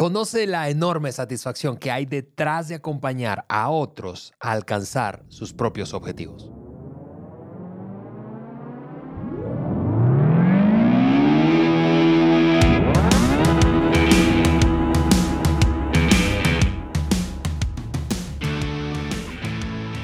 Conoce 0.00 0.46
la 0.46 0.70
enorme 0.70 1.12
satisfacción 1.12 1.76
que 1.76 1.90
hay 1.90 2.06
detrás 2.06 2.68
de 2.68 2.74
acompañar 2.74 3.44
a 3.50 3.68
otros 3.68 4.32
a 4.40 4.52
alcanzar 4.52 5.26
sus 5.28 5.52
propios 5.52 5.92
objetivos. 5.92 6.50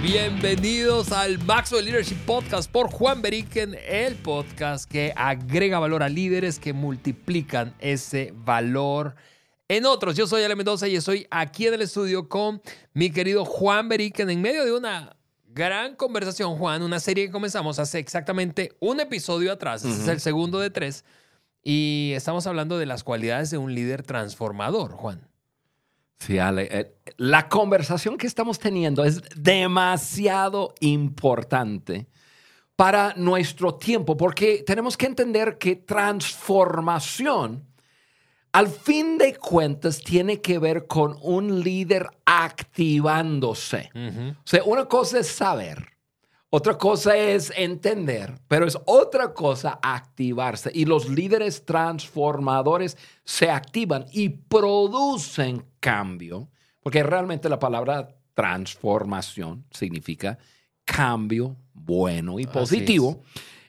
Bienvenidos 0.02 1.10
al 1.10 1.42
Maxwell 1.46 1.86
Leadership 1.86 2.18
Podcast 2.26 2.70
por 2.70 2.90
Juan 2.90 3.22
Beriken, 3.22 3.74
el 3.88 4.16
podcast 4.16 4.84
que 4.90 5.14
agrega 5.16 5.78
valor 5.78 6.02
a 6.02 6.10
líderes 6.10 6.58
que 6.58 6.74
multiplican 6.74 7.74
ese 7.78 8.34
valor 8.36 9.14
en 9.69 9.87
otros. 9.87 10.17
Yo 10.17 10.27
soy 10.27 10.43
Ale 10.43 10.57
Mendoza 10.57 10.89
y 10.89 10.96
estoy 10.96 11.27
aquí 11.30 11.66
en 11.66 11.74
el 11.74 11.83
estudio 11.83 12.29
con 12.29 12.61
mi 12.95 13.11
querido 13.11 13.45
Juan 13.45 13.88
Beriken 13.88 14.30
en 14.30 14.41
medio 14.41 14.65
de 14.65 14.73
una 14.73 15.16
gran 15.57 15.97
conversación, 15.97 16.57
Juan, 16.57 16.83
una 16.83 17.01
serie 17.01 17.27
que 17.27 17.33
comenzamos 17.33 17.79
hace 17.79 17.98
exactamente 17.98 18.77
un 18.79 19.01
episodio 19.01 19.51
atrás, 19.51 19.84
este 19.84 20.02
es 20.02 20.09
el 20.09 20.21
segundo 20.21 20.59
de 20.59 20.69
tres, 20.69 21.05
y 21.62 22.12
estamos 22.15 22.47
hablando 22.47 22.79
de 22.79 22.84
las 22.84 23.02
cualidades 23.02 23.51
de 23.51 23.57
un 23.57 23.74
líder 23.74 24.02
transformador, 24.02 24.93
Juan. 24.93 25.27
Sí, 26.19 26.38
Ale. 26.38 26.69
eh, 26.71 26.95
la 27.16 27.48
conversación 27.48 28.19
que 28.19 28.27
estamos 28.27 28.59
teniendo 28.59 29.05
es 29.05 29.23
demasiado 29.35 30.74
importante 30.80 32.07
para 32.77 33.15
nuestro 33.16 33.74
tiempo, 33.77 34.16
porque 34.16 34.62
tenemos 34.66 34.96
que 34.96 35.07
entender 35.07 35.57
que 35.57 35.77
transformación, 35.77 37.66
al 38.56 38.69
fin 38.69 39.19
de 39.19 39.37
cuentas, 39.37 40.01
tiene 40.02 40.41
que 40.41 40.59
ver 40.59 40.87
con 40.87 41.19
un 41.20 41.60
líder 41.60 42.09
activándose. 42.24 43.90
O 43.95 44.46
sea, 44.46 44.65
una 44.65 44.87
cosa 44.87 45.18
es 45.18 45.29
saber, 45.29 45.88
otra 46.49 46.79
cosa 46.79 47.15
es 47.18 47.52
entender, 47.54 48.32
pero 48.49 48.66
es 48.66 48.79
otra 48.87 49.34
cosa 49.34 49.79
activarse. 49.82 50.71
Y 50.73 50.87
los 50.87 51.10
líderes 51.10 51.66
transformadores 51.66 52.96
se 53.24 53.51
activan 53.51 54.07
y 54.10 54.30
producen 54.30 55.62
cambio, 55.79 56.49
porque 56.80 57.02
realmente 57.02 57.51
la 57.51 57.59
palabra 57.59 58.09
transformación 58.32 59.66
significa 59.71 60.38
cambio 60.87 61.59
bueno 61.74 62.40
y 62.40 62.46
positivo. 62.46 63.21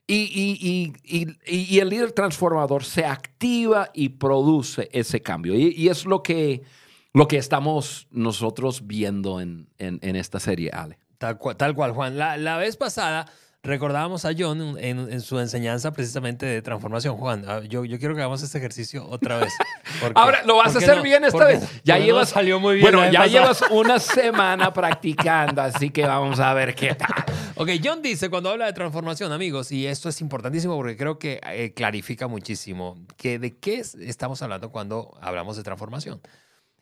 Y, 0.09 0.15
y- 0.15 0.93
y- 1.03 1.27
y- 1.45 1.79
el 1.79 1.89
líder 1.89 2.13
transformador 2.13 2.85
se 2.85 3.05
activa 3.05 3.89
y 3.93 4.09
produce 4.09 4.89
ese 4.93 5.21
cambio. 5.21 5.53
Y, 5.53 5.89
es 5.89 6.05
lo 6.05 6.23
que, 6.23 6.63
lo 7.13 7.27
que 7.27 7.37
estamos 7.37 8.07
nosotros 8.09 8.87
viendo 8.87 9.41
en, 9.41 9.67
en- 9.77 9.99
en 10.01 10.15
esta 10.15 10.39
serie, 10.39 10.71
Ale. 10.71 10.97
Tal 11.17 11.37
cual, 11.37 11.57
tal 11.57 11.75
cual, 11.75 11.91
Juan. 11.91 12.17
La, 12.17 12.37
la 12.37 12.57
vez 12.57 12.77
pasada 12.77 13.29
recordábamos 13.67 14.25
a 14.25 14.31
John 14.37 14.77
en, 14.79 15.11
en 15.11 15.21
su 15.21 15.39
enseñanza 15.39 15.91
precisamente 15.93 16.45
de 16.45 16.61
transformación. 16.61 17.17
Juan, 17.17 17.43
ah, 17.47 17.61
yo, 17.67 17.85
yo 17.85 17.99
quiero 17.99 18.15
que 18.15 18.21
hagamos 18.21 18.41
este 18.41 18.57
ejercicio 18.57 19.07
otra 19.07 19.37
vez. 19.37 19.53
porque- 20.01 20.13
Ahora 20.19 20.43
lo 20.45 20.55
vas 20.57 20.73
a 20.75 20.79
hacer 20.79 20.97
no- 20.97 21.03
bien 21.03 21.23
esta 21.23 21.37
porque- 21.37 21.53
vez. 21.59 21.81
Ya 21.83 21.99
no 21.99 22.05
llevas 22.05 22.29
salió 22.29 22.59
muy 22.59 22.75
bien. 22.75 22.83
Bueno, 22.85 23.01
vez 23.01 23.11
ya 23.11 23.19
pasada. 23.19 23.39
llevas 23.41 23.63
una 23.69 23.99
semana 23.99 24.73
practicando, 24.73 25.61
así 25.61 25.91
que 25.91 26.03
vamos 26.05 26.39
a 26.39 26.53
ver 26.53 26.73
qué 26.73 26.95
tal. 26.95 27.09
Ok, 27.59 27.69
John 27.83 28.03
dice 28.03 28.29
cuando 28.29 28.51
habla 28.51 28.67
de 28.67 28.73
transformación, 28.73 29.31
amigos, 29.31 29.71
y 29.71 29.87
esto 29.87 30.09
es 30.09 30.21
importantísimo 30.21 30.75
porque 30.75 30.95
creo 30.95 31.17
que 31.17 31.41
eh, 31.43 31.73
clarifica 31.73 32.27
muchísimo 32.27 33.03
que 33.17 33.39
de 33.39 33.57
qué 33.57 33.79
es- 33.79 33.95
estamos 33.95 34.43
hablando 34.43 34.71
cuando 34.71 35.17
hablamos 35.21 35.57
de 35.57 35.63
transformación. 35.63 36.21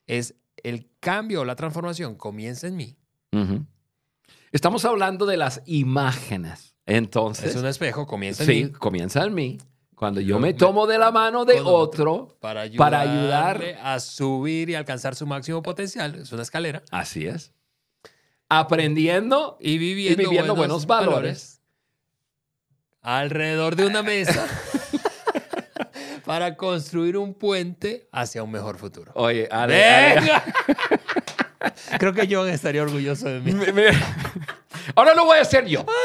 Es 0.05 0.35
el 0.63 0.89
cambio 0.99 1.41
o 1.41 1.45
la 1.45 1.55
transformación 1.55 2.15
comienza 2.15 2.67
en 2.67 2.75
mí. 2.75 2.97
Estamos 4.51 4.83
hablando 4.85 5.25
de 5.25 5.37
las 5.37 5.61
imágenes. 5.65 6.74
Entonces, 6.85 7.51
Es 7.51 7.55
un 7.55 7.65
espejo, 7.67 8.05
comienza 8.05 8.43
en 8.43 8.49
sí, 8.49 8.63
mí. 8.65 8.71
comienza 8.71 9.23
en 9.23 9.33
mí. 9.33 9.57
Cuando 9.95 10.19
yo 10.19 10.27
Yo 10.35 10.39
me 10.39 10.47
me- 10.49 10.53
tomo 10.53 10.85
de 10.87 10.97
la 10.97 11.09
mano 11.11 11.45
de 11.45 11.61
otro, 11.61 12.37
Para, 12.41 12.69
para 12.77 12.99
ayudarle 13.01 13.69
ayudar. 13.75 13.87
a 13.87 13.99
subir 14.01 14.69
y 14.69 14.75
alcanzar 14.75 15.15
su 15.15 15.25
máximo 15.25 15.63
potencial. 15.63 16.15
Es 16.15 16.31
una 16.33 16.41
escalera. 16.43 16.83
así 16.91 17.25
es. 17.25 17.53
Aprendiendo 18.49 19.57
Y 19.59 19.77
viviendo, 19.79 20.21
Y 20.21 20.25
viviendo 20.25 20.53
buenos 20.55 20.85
valores. 20.85 21.61
alrededor 23.01 23.75
de 23.75 23.85
una 23.87 24.03
mesa 24.03 24.45
para 26.25 26.55
construir 26.57 27.17
un 27.17 27.33
puente 27.33 28.07
hacia 28.11 28.43
un 28.43 28.51
mejor 28.51 28.77
futuro. 28.77 29.11
Oye, 29.15 29.47
Ale, 29.49 29.83
Ale, 29.85 30.19
¡Venga! 30.21 30.43
Creo 31.99 32.13
que 32.13 32.27
John 32.29 32.49
estaría 32.49 32.83
orgulloso 32.83 33.27
de 33.29 33.39
mí. 33.39 33.51
Me- 33.53 33.71
me- 33.71 33.85
Ahora 34.95 35.13
lo 35.15 35.25
voy 35.25 35.37
a 35.37 35.41
hacer 35.41 35.65
yo. 35.65 35.85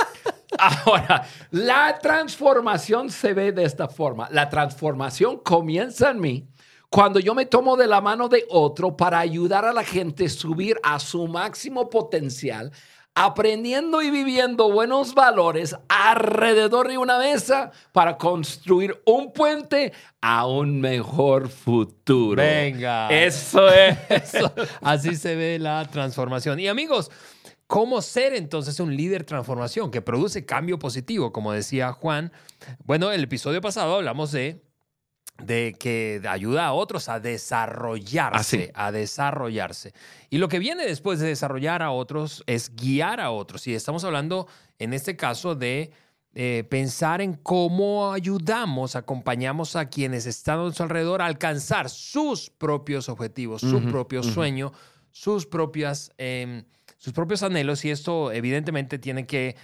Ahora, 0.60 1.24
la 1.50 1.98
transformación 1.98 3.10
se 3.10 3.32
ve 3.32 3.52
de 3.52 3.64
esta 3.64 3.88
forma. 3.88 4.28
La 4.30 4.48
transformación 4.48 5.38
comienza 5.38 6.10
en 6.10 6.20
mí 6.20 6.48
cuando 6.90 7.20
yo 7.20 7.34
me 7.34 7.46
tomo 7.46 7.76
de 7.76 7.86
la 7.86 8.00
mano 8.00 8.28
de 8.28 8.44
otro 8.50 8.96
para 8.96 9.20
ayudar 9.20 9.64
a 9.64 9.72
la 9.72 9.84
gente 9.84 10.26
a 10.26 10.28
subir 10.28 10.76
a 10.82 10.98
su 10.98 11.28
máximo 11.28 11.88
potencial, 11.88 12.72
aprendiendo 13.14 14.02
y 14.02 14.10
viviendo 14.10 14.72
buenos 14.72 15.14
valores 15.14 15.76
alrededor 15.88 16.88
de 16.88 16.98
una 16.98 17.18
mesa 17.18 17.70
para 17.92 18.18
construir 18.18 19.00
un 19.06 19.32
puente 19.32 19.92
a 20.20 20.46
un 20.46 20.80
mejor 20.80 21.48
futuro. 21.48 22.42
Venga. 22.42 23.08
Eso 23.08 23.68
es. 23.68 23.96
Eso, 24.08 24.52
así 24.80 25.14
se 25.14 25.36
ve 25.36 25.60
la 25.60 25.86
transformación. 25.86 26.58
Y 26.58 26.66
amigos, 26.66 27.08
¿cómo 27.70 28.02
ser 28.02 28.34
entonces 28.34 28.80
un 28.80 28.96
líder 28.96 29.22
transformación 29.22 29.92
que 29.92 30.02
produce 30.02 30.44
cambio 30.44 30.80
positivo? 30.80 31.32
Como 31.32 31.52
decía 31.52 31.92
Juan. 31.92 32.32
Bueno, 32.84 33.12
el 33.12 33.22
episodio 33.22 33.60
pasado 33.60 33.94
hablamos 33.94 34.32
de, 34.32 34.60
de 35.38 35.76
que 35.78 36.20
ayuda 36.28 36.66
a 36.66 36.72
otros 36.72 37.08
a 37.08 37.20
desarrollarse, 37.20 38.56
Así. 38.64 38.70
a 38.74 38.90
desarrollarse. 38.90 39.94
Y 40.30 40.38
lo 40.38 40.48
que 40.48 40.58
viene 40.58 40.84
después 40.84 41.20
de 41.20 41.28
desarrollar 41.28 41.80
a 41.80 41.92
otros 41.92 42.42
es 42.48 42.74
guiar 42.74 43.20
a 43.20 43.30
otros. 43.30 43.64
Y 43.68 43.74
estamos 43.76 44.02
hablando 44.02 44.48
en 44.80 44.92
este 44.92 45.16
caso 45.16 45.54
de 45.54 45.92
eh, 46.34 46.64
pensar 46.68 47.20
en 47.20 47.34
cómo 47.34 48.12
ayudamos, 48.12 48.96
acompañamos 48.96 49.76
a 49.76 49.88
quienes 49.88 50.26
están 50.26 50.58
a 50.58 50.62
nuestro 50.62 50.86
alrededor 50.86 51.22
a 51.22 51.26
alcanzar 51.26 51.88
sus 51.88 52.50
propios 52.50 53.08
objetivos, 53.08 53.60
su 53.60 53.80
propio 53.84 54.24
sueño, 54.24 54.72
sus 55.10 55.46
propias, 55.46 56.12
em, 56.18 56.64
sus 56.98 57.12
propios 57.12 57.42
anhelos. 57.42 57.84
Y 57.84 57.90
esto 57.90 58.32
evidentemente 58.32 58.98
tiene 58.98 59.26
que, 59.26 59.56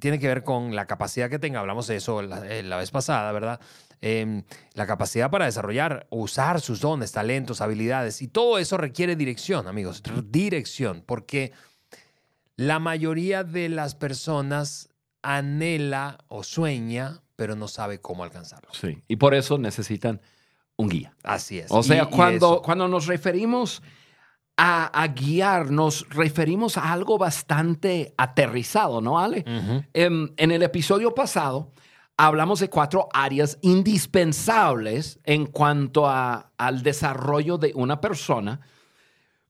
tiene 0.00 0.18
que 0.18 0.28
ver 0.28 0.42
con 0.44 0.74
la 0.74 0.86
capacidad 0.86 1.28
que 1.30 1.38
tenga. 1.38 1.60
Hablamos 1.60 1.86
de 1.86 1.96
eso 1.96 2.22
la, 2.22 2.46
eh, 2.48 2.62
la 2.62 2.76
vez 2.76 2.90
pasada, 2.90 3.30
¿verdad? 3.32 3.60
Em, 4.04 4.42
la 4.74 4.84
capacidad 4.84 5.30
para 5.30 5.44
desarrollar, 5.44 6.08
usar 6.10 6.60
sus 6.60 6.80
dones, 6.80 7.12
talentos, 7.12 7.60
habilidades. 7.60 8.20
Y 8.20 8.26
todo 8.26 8.58
eso 8.58 8.76
requiere 8.76 9.14
dirección, 9.14 9.68
amigos. 9.68 10.02
Dirección, 10.28 11.04
porque 11.06 11.52
la 12.56 12.80
mayoría 12.80 13.44
de 13.44 13.68
las 13.68 13.94
personas 13.94 14.88
anhela 15.22 16.18
o 16.26 16.42
sueña, 16.42 17.22
pero 17.36 17.54
no 17.54 17.68
sabe 17.68 18.00
cómo 18.00 18.24
alcanzarlo. 18.24 18.70
Sí. 18.74 19.02
Y 19.06 19.16
por 19.16 19.34
eso 19.34 19.56
necesitan 19.56 20.20
un 20.74 20.88
guía. 20.88 21.14
Así 21.22 21.60
es. 21.60 21.70
O 21.70 21.84
sea, 21.84 22.02
y 22.02 22.06
cuando, 22.06 22.60
cuando 22.60 22.88
nos 22.88 23.06
referimos 23.06 23.82
a, 24.56 24.86
a 25.02 25.08
guiar, 25.08 25.70
nos 25.70 26.06
referimos 26.10 26.76
a 26.76 26.92
algo 26.92 27.18
bastante 27.18 28.14
aterrizado, 28.16 29.00
¿no, 29.00 29.18
Ale? 29.18 29.44
Ujú. 29.46 29.84
Em, 29.92 30.28
en 30.36 30.50
el 30.50 30.62
episodio 30.62 31.14
pasado 31.14 31.72
hablamos 32.16 32.60
de 32.60 32.68
cuatro 32.68 33.08
áreas 33.12 33.58
indispensables 33.62 35.18
en 35.24 35.46
cuanto 35.46 36.06
a- 36.06 36.52
al 36.58 36.82
desarrollo 36.82 37.58
de 37.58 37.72
una 37.74 38.00
persona. 38.00 38.60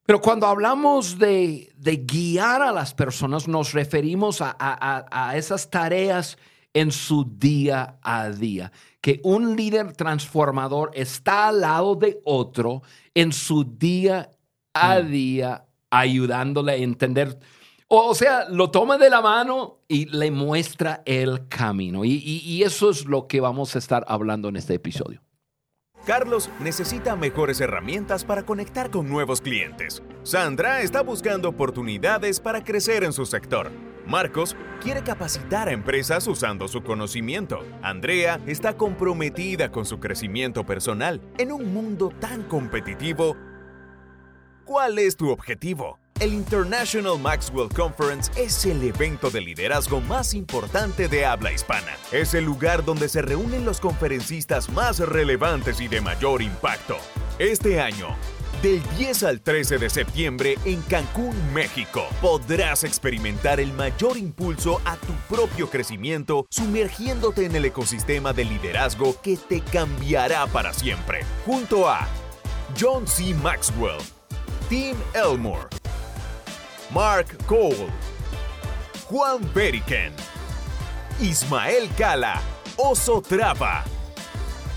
Pero 0.07 0.21
cuando 0.21 0.47
hablamos 0.47 1.19
de, 1.19 1.73
de 1.77 1.97
guiar 1.99 2.63
a 2.63 2.73
las 2.73 2.95
personas, 2.95 3.47
nos 3.49 3.73
referimos 3.73 4.41
a, 4.41 4.51
a- 4.59 4.97
a- 5.11 5.29
a 5.31 5.37
esas 5.37 5.71
tareas 5.71 6.39
en 6.75 6.91
su 6.91 7.25
día 7.25 7.99
a 8.03 8.31
día. 8.31 8.73
Que 9.01 9.21
un 9.25 9.57
líder 9.57 9.93
transformador 9.93 10.91
está 10.95 11.49
al 11.49 11.61
lado 11.61 11.95
de 11.97 12.21
otro 12.25 12.83
en 13.15 13.33
su 13.33 13.65
día 13.65 14.31
a 14.75 15.01
día, 15.01 15.67
ayudándole 15.91 16.73
a 16.73 16.77
entender. 16.77 17.39
O, 17.89 18.07
o 18.09 18.15
sea, 18.15 18.49
lo 18.49 18.71
toma 18.71 18.97
de 18.97 19.11
la 19.11 19.21
mano 19.21 19.81
y 19.87 20.07
le 20.07 20.31
muestra 20.31 21.03
el 21.05 21.47
camino. 21.49 22.05
Y, 22.05 22.13
y- 22.13 22.39
y 22.45 22.63
eso 22.63 22.91
es 22.91 23.05
lo 23.05 23.27
que 23.27 23.41
vamos 23.41 23.75
a 23.77 23.79
estar 23.79 24.05
hablando 24.09 24.49
en 24.49 24.57
este 24.57 24.75
episodio. 24.75 25.21
Carlos 26.07 26.51
necesita 26.59 27.15
mejores 27.15 27.61
herramientas 27.61 28.25
para 28.25 28.45
conectar 28.45 28.91
con 28.91 29.09
nuevos 29.09 29.41
clientes. 29.41 30.03
Sandra 30.25 30.81
está 30.81 31.03
buscando 31.03 31.49
oportunidades 31.49 32.41
para 32.41 32.65
crecer 32.65 33.05
en 33.05 33.13
su 33.13 33.25
sector. 33.25 33.71
Marcos 34.05 34.57
quiere 34.83 35.03
capacitar 35.05 35.69
a 35.69 35.73
empresas 35.73 36.27
usando 36.27 36.67
su 36.67 36.83
conocimiento. 36.83 37.61
Andrea 37.83 38.41
está 38.47 38.77
comprometida 38.77 39.71
con 39.71 39.87
su 39.87 40.01
crecimiento 40.01 40.67
personal. 40.67 41.21
En 41.39 41.53
un 41.53 41.73
mundo 41.73 42.11
tan 42.19 42.43
competitivo, 42.45 43.37
¿Cuál 44.65 44.99
es 44.99 45.17
tu 45.17 45.31
objetivo? 45.31 45.99
El 46.21 46.33
International 46.35 47.19
Maxwell 47.19 47.69
Conference 47.69 48.31
es 48.41 48.65
el 48.65 48.81
evento 48.85 49.29
de 49.29 49.41
liderazgo 49.41 50.01
más 50.01 50.35
importante 50.35 51.09
de 51.09 51.27
habla 51.27 51.53
hispana. 51.53 51.97
Es 52.13 52.35
el 52.35 52.45
lugar 52.45 52.85
donde 52.85 53.09
se 53.09 53.23
reúnen 53.23 53.65
los 53.65 53.81
conferencistas 53.81 54.69
más 54.71 55.01
relevantes 55.01 55.81
y 55.81 55.89
de 55.89 56.01
mayor 56.01 56.43
impacto. 56.43 56.97
Este 57.41 57.81
año, 57.81 58.15
del 58.63 58.81
10 58.97 59.25
al 59.25 59.41
13 59.41 59.79
de 59.79 59.91
septiembre 59.91 60.57
en 60.65 60.81
Cancún, 60.83 61.35
México, 61.53 62.07
podrás 62.21 62.85
experimentar 62.85 63.59
el 63.59 63.73
mayor 63.73 64.17
impulso 64.17 64.81
a 64.85 64.97
tu 64.97 65.13
propio 65.35 65.69
crecimiento 65.69 66.47
sumergiéndote 66.51 67.47
en 67.47 67.57
el 67.57 67.65
ecosistema 67.65 68.33
de 68.33 68.45
liderazgo 68.45 69.21
que 69.23 69.37
te 69.37 69.61
cambiará 69.61 70.47
para 70.47 70.73
siempre. 70.73 71.25
Junto 71.45 71.89
a 71.89 72.07
John 72.81 73.07
C. 73.07 73.35
Maxwell, 73.35 73.99
Tim 74.73 74.97
Elmore, 75.13 75.69
Mark 76.95 77.27
Cole, 77.47 77.91
Juan 79.05 79.47
Beriken, 79.53 80.15
Ismael 81.21 81.91
Cala, 81.99 82.41
Oso 82.79 83.21
Trapa 83.21 83.85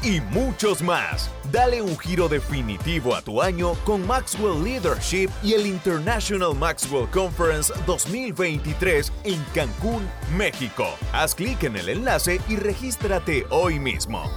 y 0.04 0.20
muchos 0.20 0.82
más. 0.82 1.30
Dale 1.50 1.82
un 1.82 1.98
giro 1.98 2.28
definitivo 2.28 3.16
a 3.16 3.22
tu 3.22 3.42
año 3.42 3.76
con 3.86 4.06
Maxwell 4.06 4.62
Leadership 4.62 5.30
y 5.42 5.54
el 5.54 5.66
International 5.66 6.54
Maxwell 6.54 7.10
Conference 7.10 7.72
2023 7.88 9.14
en 9.24 9.42
Cancún, 9.54 10.06
México. 10.36 10.88
Haz 11.14 11.34
clic 11.34 11.64
en 11.64 11.78
el 11.78 11.88
enlace 11.88 12.42
y 12.50 12.58
regístrate 12.58 13.46
hoy 13.50 13.80
mismo. 13.80 14.30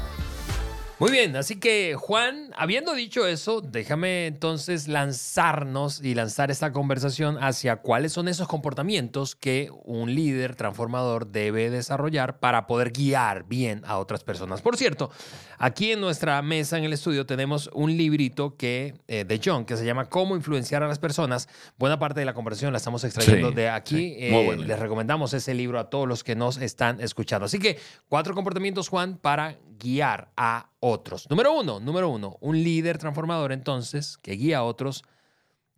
Muy 1.00 1.12
bien, 1.12 1.36
así 1.36 1.60
que 1.60 1.94
Juan, 1.96 2.50
habiendo 2.56 2.92
dicho 2.92 3.24
eso, 3.24 3.60
déjame 3.60 4.26
entonces 4.26 4.88
lanzarnos 4.88 6.02
y 6.02 6.14
lanzar 6.16 6.50
esta 6.50 6.72
conversación 6.72 7.38
hacia 7.40 7.76
cuáles 7.76 8.12
son 8.12 8.26
esos 8.26 8.48
comportamientos 8.48 9.36
que 9.36 9.70
un 9.84 10.12
líder 10.12 10.56
transformador 10.56 11.28
debe 11.28 11.70
desarrollar 11.70 12.40
para 12.40 12.66
poder 12.66 12.90
guiar 12.90 13.44
bien 13.44 13.82
a 13.86 13.98
otras 13.98 14.24
personas. 14.24 14.60
Por 14.60 14.76
cierto, 14.76 15.10
aquí 15.58 15.92
en 15.92 16.00
nuestra 16.00 16.42
mesa 16.42 16.78
en 16.78 16.82
el 16.84 16.92
estudio 16.92 17.26
tenemos 17.26 17.70
un 17.74 17.96
librito 17.96 18.56
que, 18.56 18.94
eh, 19.06 19.24
de 19.24 19.40
John 19.44 19.64
que 19.66 19.76
se 19.76 19.84
llama 19.86 20.06
Cómo 20.08 20.34
influenciar 20.34 20.82
a 20.82 20.88
las 20.88 20.98
personas. 20.98 21.48
Buena 21.78 22.00
parte 22.00 22.18
de 22.18 22.26
la 22.26 22.34
conversación 22.34 22.72
la 22.72 22.78
estamos 22.78 23.04
extrayendo 23.04 23.50
Sí, 23.50 23.54
de 23.54 23.68
aquí. 23.68 23.94
sí. 23.96 24.16
Eh, 24.18 24.44
bueno. 24.46 24.64
les 24.64 24.78
recomendamos 24.80 25.32
ese 25.32 25.54
libro 25.54 25.78
a 25.78 25.90
todos 25.90 26.08
los 26.08 26.24
que 26.24 26.34
nos 26.34 26.56
están 26.56 27.00
escuchando. 27.00 27.46
Así 27.46 27.60
que 27.60 27.78
cuatro 28.08 28.34
comportamientos, 28.34 28.88
Juan, 28.88 29.16
para 29.16 29.56
guiar 29.78 30.30
a 30.36 30.70
otros. 30.80 31.28
Número 31.30 31.52
uno, 31.52 31.80
número 31.80 32.08
uno, 32.08 32.36
un 32.40 32.62
líder 32.62 32.98
transformador 32.98 33.52
entonces 33.52 34.18
que 34.18 34.32
guía 34.32 34.58
a 34.58 34.64
otros, 34.64 35.04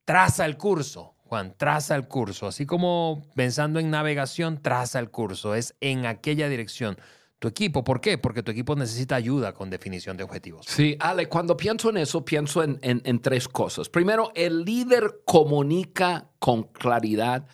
traza 0.05 0.44
el 0.47 0.56
curso. 0.56 1.14
Juan, 1.25 1.55
traza 1.56 1.94
el 1.94 2.08
curso. 2.08 2.47
Así 2.49 2.67
como 2.67 3.23
pensando 3.37 3.79
en 3.79 3.91
navegación, 3.91 4.61
traza 4.61 4.99
el 4.99 5.11
curso. 5.11 5.55
Es 5.55 5.76
en 5.81 6.05
aquella 6.06 6.49
dirección. 6.49 6.99
Tu 7.38 7.49
equipo, 7.49 7.85
¿por 7.85 8.00
qué? 8.00 8.19
Porque 8.19 8.43
tu 8.43 8.50
equipo 8.50 8.75
necesita 8.76 9.14
ayuda 9.14 9.55
con 9.55 9.70
definición 9.70 10.17
de 10.17 10.25
objetivos. 10.25 10.67
Sí, 10.69 10.97
Ale, 11.00 11.29
cuando 11.29 11.56
pienso 11.56 11.88
en 11.88 11.97
eso, 11.99 12.25
pienso 12.25 12.62
en, 12.62 12.79
en- 12.82 13.00
en 13.05 13.20
tres 13.20 13.49
cosas. 13.49 13.88
Primero, 13.88 14.31
el 14.35 14.64
líder 14.64 15.20
comunica 15.25 16.29
con 16.38 16.64
claridad 16.64 17.47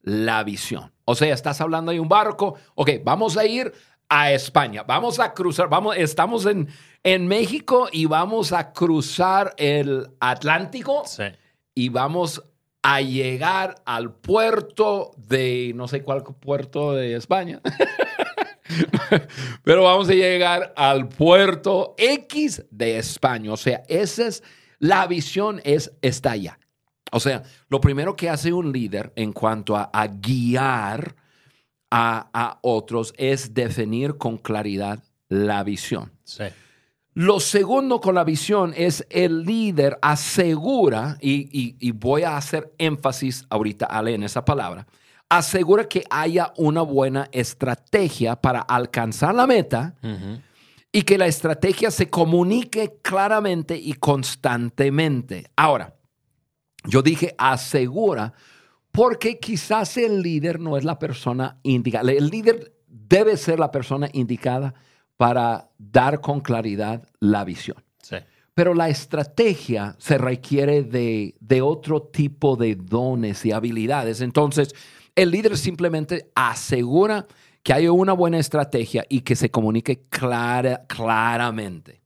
la 0.00 0.44
visión. 0.44 0.92
O 1.04 1.14
sea, 1.14 1.34
estás 1.34 1.60
hablando 1.60 1.92
de 1.92 2.00
un 2.00 2.08
barco, 2.08 2.54
ok, 2.74 2.90
vamos 3.04 3.36
a 3.36 3.44
ir 3.44 3.72
a 4.08 4.32
España, 4.32 4.82
vamos 4.82 5.18
a 5.18 5.32
cruzar, 5.32 5.68
vamos, 5.68 5.96
estamos 5.96 6.46
en, 6.46 6.68
en 7.02 7.26
México 7.26 7.88
y 7.90 8.06
vamos 8.06 8.52
a 8.52 8.72
cruzar 8.72 9.54
el 9.56 10.08
Atlántico 10.20 11.02
Sí. 11.06 11.24
y 11.74 11.88
vamos 11.88 12.42
a 12.82 13.00
llegar 13.00 13.76
al 13.86 14.14
puerto 14.14 15.12
de, 15.16 15.72
no 15.74 15.88
sé 15.88 16.02
cuál 16.02 16.22
puerto 16.22 16.92
de 16.92 17.16
España, 17.16 17.60
pero 19.62 19.84
vamos 19.84 20.08
a 20.08 20.12
llegar 20.14 20.72
al 20.76 21.08
puerto 21.08 21.94
X 21.96 22.64
de 22.70 22.98
España. 22.98 23.52
O 23.52 23.56
sea, 23.56 23.82
esa 23.88 24.26
es 24.26 24.42
la 24.78 25.06
visión, 25.06 25.60
es, 25.64 25.92
está 26.02 26.32
allá. 26.32 26.58
O 27.12 27.20
sea, 27.20 27.42
lo 27.68 27.80
primero 27.80 28.16
que 28.16 28.28
hace 28.28 28.52
un 28.52 28.72
líder 28.72 29.12
en 29.16 29.32
cuanto 29.32 29.76
a, 29.76 29.90
a 29.92 30.06
guiar 30.08 31.14
a, 31.90 32.28
a 32.32 32.58
otros 32.62 33.12
es 33.16 33.54
definir 33.54 34.16
con 34.16 34.36
claridad 34.38 35.02
la 35.28 35.62
visión. 35.64 36.12
Sí. 36.24 36.44
Lo 37.14 37.38
segundo 37.38 38.00
con 38.00 38.16
la 38.16 38.24
visión 38.24 38.74
es 38.76 39.06
el 39.08 39.44
líder 39.44 39.98
asegura, 40.02 41.16
y, 41.20 41.48
y- 41.52 41.76
y 41.78 41.92
voy 41.92 42.22
a 42.24 42.36
hacer 42.36 42.72
énfasis 42.78 43.44
ahorita, 43.50 43.86
Ale, 43.86 44.14
en 44.14 44.24
esa 44.24 44.44
palabra, 44.44 44.86
asegura 45.28 45.84
que 45.88 46.04
haya 46.10 46.52
una 46.56 46.82
buena 46.82 47.28
estrategia 47.32 48.34
para 48.36 48.60
alcanzar 48.60 49.34
la 49.34 49.46
meta 49.46 49.94
y 50.92 51.02
que 51.02 51.16
la 51.18 51.26
estrategia 51.26 51.90
se 51.90 52.10
comunique 52.10 52.98
claramente 53.02 53.76
y 53.76 53.94
constantemente. 53.94 55.46
Ahora, 55.56 55.94
yo 56.84 57.00
dije 57.02 57.34
asegura 57.38 58.32
porque 58.94 59.40
quizás 59.40 59.96
el 59.96 60.22
líder 60.22 60.60
no 60.60 60.76
es 60.76 60.84
la 60.84 61.00
persona 61.00 61.58
indicada. 61.64 62.12
El 62.12 62.28
líder 62.28 62.76
debe 62.86 63.36
ser 63.36 63.58
la 63.58 63.72
persona 63.72 64.08
indicada 64.12 64.72
para 65.16 65.68
dar 65.78 66.20
con 66.20 66.40
claridad 66.40 67.02
la 67.18 67.42
visión. 67.44 67.76
Sí. 68.00 68.16
Pero 68.54 68.72
la 68.72 68.88
estrategia 68.88 69.96
se 69.98 70.16
requiere 70.16 70.84
de, 70.84 71.34
de 71.40 71.60
otro 71.60 72.02
tipo 72.02 72.54
de 72.54 72.76
dones 72.76 73.44
y 73.44 73.50
habilidades. 73.50 74.20
Entonces, 74.20 74.72
el 75.16 75.32
líder 75.32 75.56
simplemente 75.58 76.30
asegura 76.36 77.26
que 77.64 77.72
haya 77.72 77.90
una 77.90 78.12
buena 78.12 78.38
estrategia 78.38 79.04
y 79.08 79.22
que 79.22 79.34
se 79.34 79.50
comunique 79.50 80.04
clara- 80.08 80.84
claramente. 80.86 82.03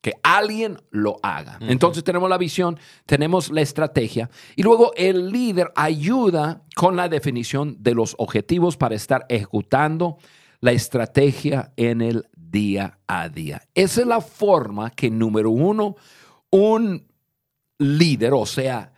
Que 0.00 0.12
alguien 0.22 0.78
lo 0.90 1.16
haga. 1.22 1.58
Entonces 1.60 2.04
tenemos 2.04 2.30
la 2.30 2.38
visión, 2.38 2.78
tenemos 3.04 3.50
la 3.50 3.62
estrategia 3.62 4.30
y 4.54 4.62
luego 4.62 4.92
el 4.96 5.30
líder 5.30 5.72
ayuda 5.74 6.62
con 6.76 6.94
la 6.94 7.08
definición 7.08 7.76
de 7.80 7.94
los 7.94 8.14
objetivos 8.18 8.76
para 8.76 8.94
estar 8.94 9.26
ejecutando 9.28 10.18
la 10.60 10.70
estrategia 10.72 11.72
en 11.76 12.00
el 12.00 12.28
día 12.36 12.98
a 13.08 13.28
día. 13.28 13.62
Esa 13.74 14.00
es 14.02 14.06
la 14.06 14.20
forma 14.20 14.90
que, 14.90 15.10
número 15.10 15.50
uno, 15.50 15.96
un 16.50 17.04
líder, 17.78 18.32
o 18.34 18.46
sea, 18.46 18.92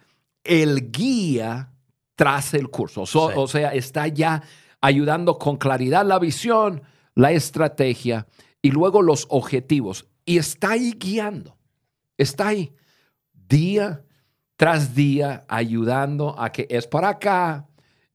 el 0.45 0.91
guía, 0.91 1.73
traza 2.15 2.59
el 2.59 2.69
curso. 2.69 3.07
So- 3.07 3.29
Sí. 3.31 3.35
O 3.39 3.49
sea, 3.49 3.73
está 3.75 4.07
ya 4.09 4.43
ayudando 4.83 5.39
con 5.39 5.57
claridad 5.57 6.05
la 6.05 6.19
visión, 6.19 6.83
la 7.15 7.33
estrategia 7.33 8.27
y 8.63 8.71
luego 8.71 9.01
los 9.03 9.27
objetivos. 9.31 10.07
Y 10.25 10.39
está 10.39 10.71
ahí 10.73 10.93
guiando. 10.99 11.57
Está 12.17 12.49
ahí 12.49 12.73
día 13.33 14.05
tras 14.57 14.95
día 14.95 15.45
ayudando 15.49 16.39
a 16.39 16.53
que 16.53 16.67
es 16.71 16.87
para 16.87 17.09
acá. 17.09 17.67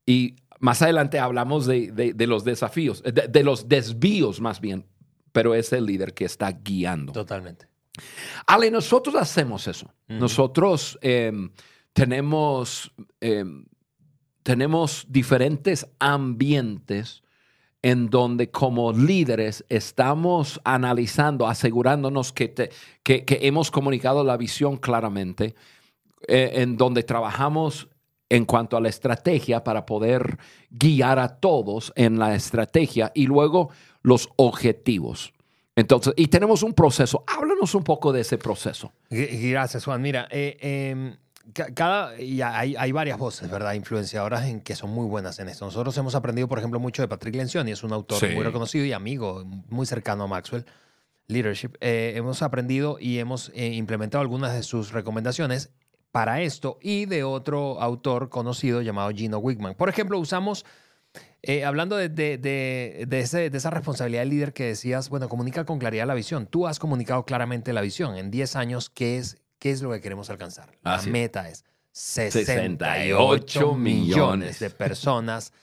Y 0.06 0.36
más 0.60 0.82
adelante 0.82 1.20
hablamos 1.20 1.66
de, 1.66 1.92
de- 1.92 2.14
de 2.14 2.28
los 2.28 2.44
desafíos, 2.44 3.02
de, 3.04 3.28
de 3.28 3.44
los 3.44 3.68
desvíos 3.68 4.40
más 4.40 4.62
bien, 4.62 4.86
pero 5.32 5.56
es 5.56 5.74
el 5.74 5.86
líder 5.86 6.14
que 6.14 6.26
está 6.26 6.52
guiando. 6.52 7.12
Totalmente. 7.14 7.68
Ale, 8.46 8.70
nosotros 8.72 9.16
hacemos 9.16 9.68
eso. 9.68 9.92
Nosotros 10.08 11.00
em, 11.02 11.50
tenemos, 11.94 12.92
em, 13.22 13.66
tenemos 14.44 15.06
diferentes 15.10 15.88
ambientes 16.00 17.24
en 17.86 18.10
donde 18.10 18.50
como 18.50 18.92
líderes 18.94 19.64
estamos 19.70 20.60
analizando, 20.64 21.46
asegurándonos 21.48 22.34
que, 22.34 22.52
que- 23.04 23.24
hemos 23.44 23.70
comunicado 23.70 24.24
la 24.24 24.38
visión 24.38 24.78
claramente, 24.78 25.54
eh, 26.28 26.50
en 26.56 26.78
donde 26.78 27.04
trabajamos 27.04 27.88
en 28.28 28.46
cuanto 28.46 28.76
a 28.76 28.82
la 28.82 28.90
estrategia 28.90 29.64
para 29.64 29.86
poder 29.86 30.40
guiar 30.72 31.20
a 31.20 31.28
todos 31.40 31.94
en 31.96 32.18
la 32.18 32.34
estrategia 32.34 33.12
y 33.14 33.28
luego 33.28 33.70
los 34.02 34.30
objetivos. 34.36 35.32
Entonces, 35.76 36.16
y 36.18 36.26
tenemos 36.26 36.64
un 36.64 36.74
proceso. 36.74 37.24
Háblanos 37.28 37.76
un 37.76 37.84
poco 37.84 38.12
de 38.12 38.22
ese 38.22 38.40
proceso. 38.40 38.94
Gracias, 39.12 39.86
Juan. 39.86 40.02
Mira, 40.02 40.28
eh, 40.32 40.58
em, 40.60 41.16
cada, 41.54 42.20
y 42.20 42.42
hay, 42.42 42.76
hay 42.78 42.92
varias 42.92 43.18
voces, 43.18 43.50
¿verdad? 43.50 43.74
Influenciadoras 43.74 44.46
en 44.46 44.62
que 44.62 44.76
son 44.76 44.90
muy 44.92 45.06
buenas 45.08 45.40
en 45.40 45.50
esto. 45.50 45.66
Nosotros 45.66 45.96
hemos 45.98 46.16
aprendido, 46.16 46.48
por 46.48 46.58
ejemplo, 46.60 46.80
mucho 46.80 47.02
de 47.02 47.08
Patrick 47.08 47.36
Lencioni, 47.36 47.72
es 47.72 47.84
un 47.84 47.94
autor 47.94 48.20
Sí. 48.20 48.28
muy 48.34 48.44
reconocido 48.44 48.84
y 48.86 48.94
amigo, 48.94 49.44
muy 49.70 49.86
cercano 49.86 50.24
a 50.24 50.28
Maxwell 50.28 50.66
Leadership. 51.28 51.72
Eh, 51.82 52.14
hemos 52.16 52.42
aprendido 52.42 52.98
y 53.00 53.20
hemos 53.20 53.52
eh, 53.56 53.68
implementado 53.74 54.22
algunas 54.22 54.54
de 54.54 54.64
sus 54.64 54.92
recomendaciones 54.92 55.72
para 56.12 56.42
esto 56.42 56.78
y 56.82 57.06
de 57.06 57.24
otro 57.24 57.82
autor 57.82 58.30
conocido 58.30 58.82
llamado 58.82 59.10
Gino 59.12 59.38
Wickman. 59.40 59.76
Por 59.76 59.90
ejemplo, 59.90 60.18
usamos 60.20 60.66
eh, 61.44 61.64
hablando 61.64 61.96
de, 61.96 62.10
de- 62.10 62.38
de- 62.38 63.06
de 63.08 63.20
ese- 63.20 63.50
de 63.50 63.58
esa 63.58 63.70
responsabilidad 63.70 64.22
del 64.22 64.30
líder 64.30 64.54
que 64.54 64.64
decías, 64.66 65.10
bueno, 65.10 65.30
comunica 65.30 65.64
con 65.64 65.78
claridad 65.78 66.08
la 66.08 66.14
visión. 66.16 66.48
Tú 66.48 66.68
has 66.68 66.80
comunicado 66.80 67.24
claramente 67.26 67.72
la 67.72 67.82
visión. 67.82 68.16
En 68.18 68.32
10 68.32 68.56
años, 68.56 68.90
¿qué 68.90 69.18
es, 69.18 69.38
qué 69.66 69.72
es 69.72 69.82
lo 69.82 69.90
que 69.92 70.00
queremos 70.00 70.30
alcanzar? 70.30 70.78
La 70.84 70.94
Así 70.94 71.08
es. 71.10 71.12
meta 71.12 71.50
es. 71.50 71.66
68 71.92 73.74
millones 73.74 74.60
de 74.60 74.70
personas 74.70 75.54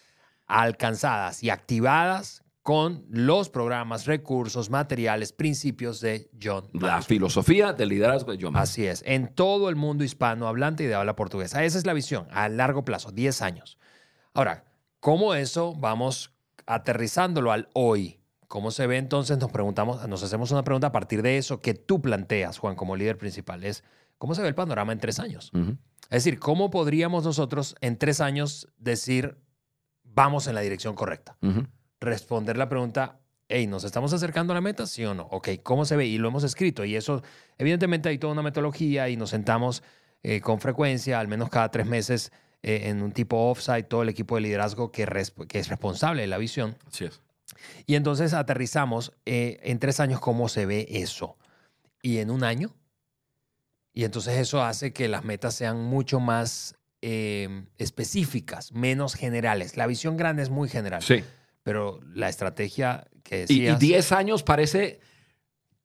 alcanzadas 0.49 1.45
y 1.45 1.51
activadas 1.51 2.43
con 2.63 3.07
los 3.11 3.49
programas, 3.49 4.07
recursos, 4.07 4.71
materiales, 4.71 5.33
principios 5.33 6.01
de 6.01 6.29
John. 6.43 6.69
La 6.73 6.81
Maxwell. 6.95 7.05
filosofía 7.05 7.73
del 7.75 7.91
liderazgo 7.91 8.33
de 8.33 8.39
John 8.43 8.55
Maxwell. 8.55 8.89
Así 8.89 9.05
es, 9.05 9.05
en 9.07 9.33
todo 9.33 9.69
el 9.69 9.77
mundo 9.77 10.03
hispano 10.03 10.49
hablante 10.49 10.83
y 10.83 10.89
de 10.89 10.97
habla 10.97 11.15
portuguesa. 11.15 11.63
Esa 11.63 11.79
es 11.79 11.87
la 11.87 11.93
visión 11.93 12.27
a 12.33 12.49
largo 12.49 12.85
plazo, 12.85 13.13
10 13.13 13.41
años. 13.41 13.79
Ahora, 14.35 14.65
¿cómo 14.99 15.37
eso 15.37 15.77
vamos 15.77 16.33
aterrizándolo 16.67 17.53
al 17.53 17.69
hoy? 17.73 18.19
¿Cómo 18.53 18.71
se 18.71 18.87
ve 18.87 18.99
entonces? 18.99 19.39
Nos 19.39 19.51
preguntamos, 19.51 20.07
nos 20.07 20.23
hacemos 20.23 20.51
una 20.51 20.63
pregunta 20.63 20.89
a 20.89 20.93
partir 20.93 21.23
de 21.23 21.39
eso 21.39 21.63
que 21.63 21.73
tú 21.73 22.03
planteas, 22.03 22.59
Juan, 22.59 22.77
como 22.77 22.97
líder 22.97 23.17
principal. 23.17 23.65
Es, 23.65 23.83
¿cómo 24.19 24.35
se 24.35 24.43
ve 24.43 24.49
el 24.49 24.55
panorama 24.55 24.93
en 24.93 24.99
tres 24.99 25.21
años? 25.21 25.51
Ujú. 25.55 25.79
Es 26.11 26.23
decir, 26.23 26.39
¿cómo 26.39 26.71
podríamos 26.71 27.25
nosotros 27.25 27.77
en 27.81 27.97
tres 27.97 28.21
años 28.21 28.69
decir, 28.77 29.39
vamos 30.05 30.49
en 30.49 30.55
la 30.55 30.61
dirección 30.61 30.95
correcta? 30.95 31.39
Ujú. 31.41 31.67
responder 31.99 32.59
la 32.59 32.69
pregunta, 32.69 33.21
hey, 33.49 33.67
¿nos 33.67 33.85
estamos 33.85 34.13
acercando 34.13 34.53
a 34.53 34.57
la 34.57 34.61
meta? 34.61 34.87
¿Sí 34.87 35.03
o 35.07 35.15
no? 35.15 35.29
Ok, 35.31 35.49
¿cómo 35.63 35.87
se 35.87 35.97
ve? 35.97 36.05
Y 36.05 36.19
lo 36.19 36.29
hemos 36.29 36.45
escrito. 36.45 36.85
Y 36.85 36.95
eso, 36.95 37.23
evidentemente, 37.57 38.11
hay 38.11 38.19
toda 38.19 38.35
una 38.35 38.43
metodología 38.43 39.09
y 39.09 39.17
nos 39.17 39.31
sentamos 39.31 39.83
eh, 40.23 40.43
con 40.43 40.61
frecuencia, 40.61 41.21
al 41.21 41.27
menos 41.27 41.49
cada 41.49 41.71
tres 41.71 41.87
meses, 41.87 42.33
eh, 42.63 42.91
en 42.91 43.01
un 43.01 43.13
tipo 43.13 43.49
offsite, 43.49 43.85
todo 43.85 44.03
el 44.03 44.11
equipo 44.11 44.35
de 44.35 44.43
liderazgo 44.43 44.93
que, 44.93 45.07
que 45.49 45.59
es 45.59 45.69
responsable 45.71 46.21
de 46.21 46.29
la 46.29 46.37
visión. 46.37 46.77
Así 46.87 47.07
es. 47.07 47.23
Y 47.87 47.95
entonces 47.95 48.33
aterrizamos 48.33 49.13
eh, 49.27 49.61
en 49.63 49.79
tres 49.79 50.01
años 50.01 50.21
cómo 50.21 50.49
se 50.49 50.67
ve 50.67 50.87
eso. 50.91 51.37
Y 52.03 52.19
en 52.19 52.31
un 52.31 52.45
año. 52.45 52.75
Y 53.93 54.05
entonces 54.05 54.39
eso 54.39 54.63
hace 54.63 54.93
que 54.93 55.09
las 55.09 55.25
metas 55.25 55.55
sean 55.55 55.83
mucho 55.85 56.19
más 56.19 56.77
eh, 57.03 57.67
específicas, 57.79 58.73
menos 58.73 59.15
generales. 59.15 59.77
La 59.77 59.87
visión 59.87 60.17
grande 60.17 60.43
es 60.43 60.51
muy 60.51 60.69
general. 60.69 61.03
Sí. 61.03 61.23
Pero 61.63 62.01
la 62.15 62.29
estrategia 62.29 63.07
que 63.23 63.45
Y, 63.49 63.55
y 63.55 63.61
decías... 63.61 63.79
10 63.81 64.13
años 64.13 64.43
parece 64.43 65.01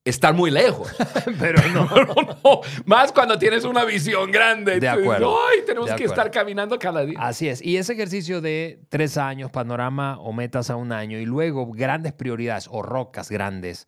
estar 0.10 0.34
muy 0.34 0.52
lejos. 0.52 0.92
pero 1.40 1.62
no. 1.74 1.88
No, 2.08 2.14
no, 2.44 2.62
Más 2.86 3.12
cuando 3.12 3.38
tienes 3.38 3.64
una 3.64 3.84
visión 3.86 4.32
grande. 4.32 4.80
De 4.80 4.88
acuerdo. 4.88 5.36
Ay, 5.50 5.60
tenemos 5.66 5.90
De 5.90 5.96
que 5.96 6.04
acuerdo. 6.06 6.14
estar 6.24 6.32
caminando 6.32 6.78
cada 6.80 7.06
día. 7.06 7.18
Así 7.20 7.48
es. 7.50 7.62
Y 7.62 7.78
ese 7.78 7.94
ejercicio 7.94 8.42
de 8.42 8.82
tres 8.90 9.18
años, 9.18 9.52
panorama 9.52 10.18
o 10.20 10.32
metas 10.34 10.70
a 10.70 10.76
un 10.76 10.92
año, 10.92 11.18
y 11.20 11.26
luego 11.26 11.72
grandes 11.72 12.14
prioridades 12.14 12.68
o 12.72 12.82
rocas 12.82 13.30
grandes 13.30 13.88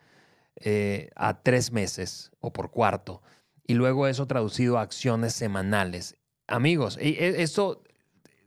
eh, 0.61 1.09
a 1.15 1.41
tres 1.41 1.71
meses 1.71 2.31
o 2.41 2.51
por 2.51 2.69
cuarto, 2.71 3.21
y 3.65 3.75
luego 3.75 4.07
eso 4.07 4.25
traducido 4.27 4.77
a 4.77 4.81
acciones 4.81 5.33
semanales. 5.33 6.17
Amigos, 6.47 6.97
y 7.01 7.09
e- 7.11 7.41
esto 7.41 7.83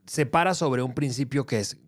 se 0.06 0.26
para 0.26 0.54
sobre 0.54 0.82
un 0.82 0.94
principio 0.94 1.46
que 1.46 1.60
es 1.60 1.78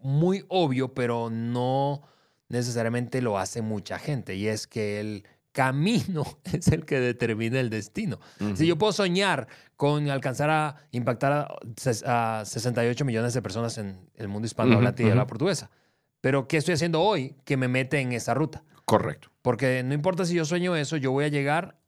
muy 0.00 0.44
obvio, 0.48 0.94
pero 0.94 1.28
no 1.30 2.02
necesariamente 2.48 3.22
lo 3.22 3.38
hace 3.38 3.62
mucha 3.62 3.98
gente, 3.98 4.34
y 4.34 4.48
es 4.48 4.66
que 4.66 5.00
el 5.00 5.24
camino 5.52 6.24
es 6.44 6.68
el 6.68 6.84
que 6.84 7.00
determina 7.00 7.58
el 7.60 7.70
destino. 7.70 8.20
Si 8.54 8.66
yo 8.66 8.78
puedo 8.78 8.92
soñar 8.92 9.48
con 9.76 10.08
alcanzar 10.10 10.50
a 10.50 10.76
impactar 10.92 11.32
a, 12.04 12.40
a 12.40 12.44
68 12.44 13.04
millones 13.04 13.34
de 13.34 13.42
personas 13.42 13.78
en 13.78 14.08
el 14.14 14.28
mundo 14.28 14.46
hispanohablante 14.46 15.02
Ujú, 15.02 15.08
y 15.08 15.10
de 15.10 15.16
la 15.16 15.26
portuguesa. 15.26 15.70
Pero 16.20 16.48
¿qué 16.48 16.56
estoy 16.56 16.74
haciendo 16.74 17.00
hoy 17.00 17.36
que 17.44 17.56
me 17.56 17.68
mete 17.68 18.00
en 18.00 18.12
esa 18.12 18.34
ruta? 18.34 18.64
Correcto. 18.84 19.30
Porque 19.42 19.82
no 19.82 19.94
importa 19.94 20.24
si 20.24 20.34
yo 20.34 20.44
sueño 20.44 20.74
eso, 20.76 20.96
yo 20.96 21.12
voy 21.12 21.24
a 21.24 21.28
llegar 21.28 21.78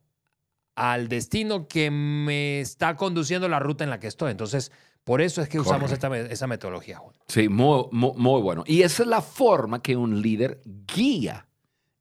al 0.76 1.08
destino 1.08 1.68
que 1.68 1.90
me 1.90 2.60
está 2.60 2.96
conduciendo 2.96 3.48
la 3.48 3.58
ruta 3.58 3.84
en 3.84 3.90
la 3.90 4.00
que 4.00 4.06
estoy. 4.06 4.30
Entonces, 4.30 4.72
por 5.04 5.20
eso 5.20 5.42
es 5.42 5.48
que 5.48 5.58
usamos 5.58 5.90
esta, 5.92 6.16
esa 6.18 6.46
metodología. 6.46 6.98
Juan. 6.98 7.14
Sí, 7.28 7.48
muy, 7.48 7.84
muy, 7.90 8.12
muy 8.16 8.40
bueno. 8.42 8.64
Y 8.66 8.82
esa 8.82 9.02
es 9.02 9.08
la 9.08 9.22
forma 9.22 9.82
que 9.82 9.96
un 9.96 10.20
líder 10.22 10.60
guía 10.64 11.46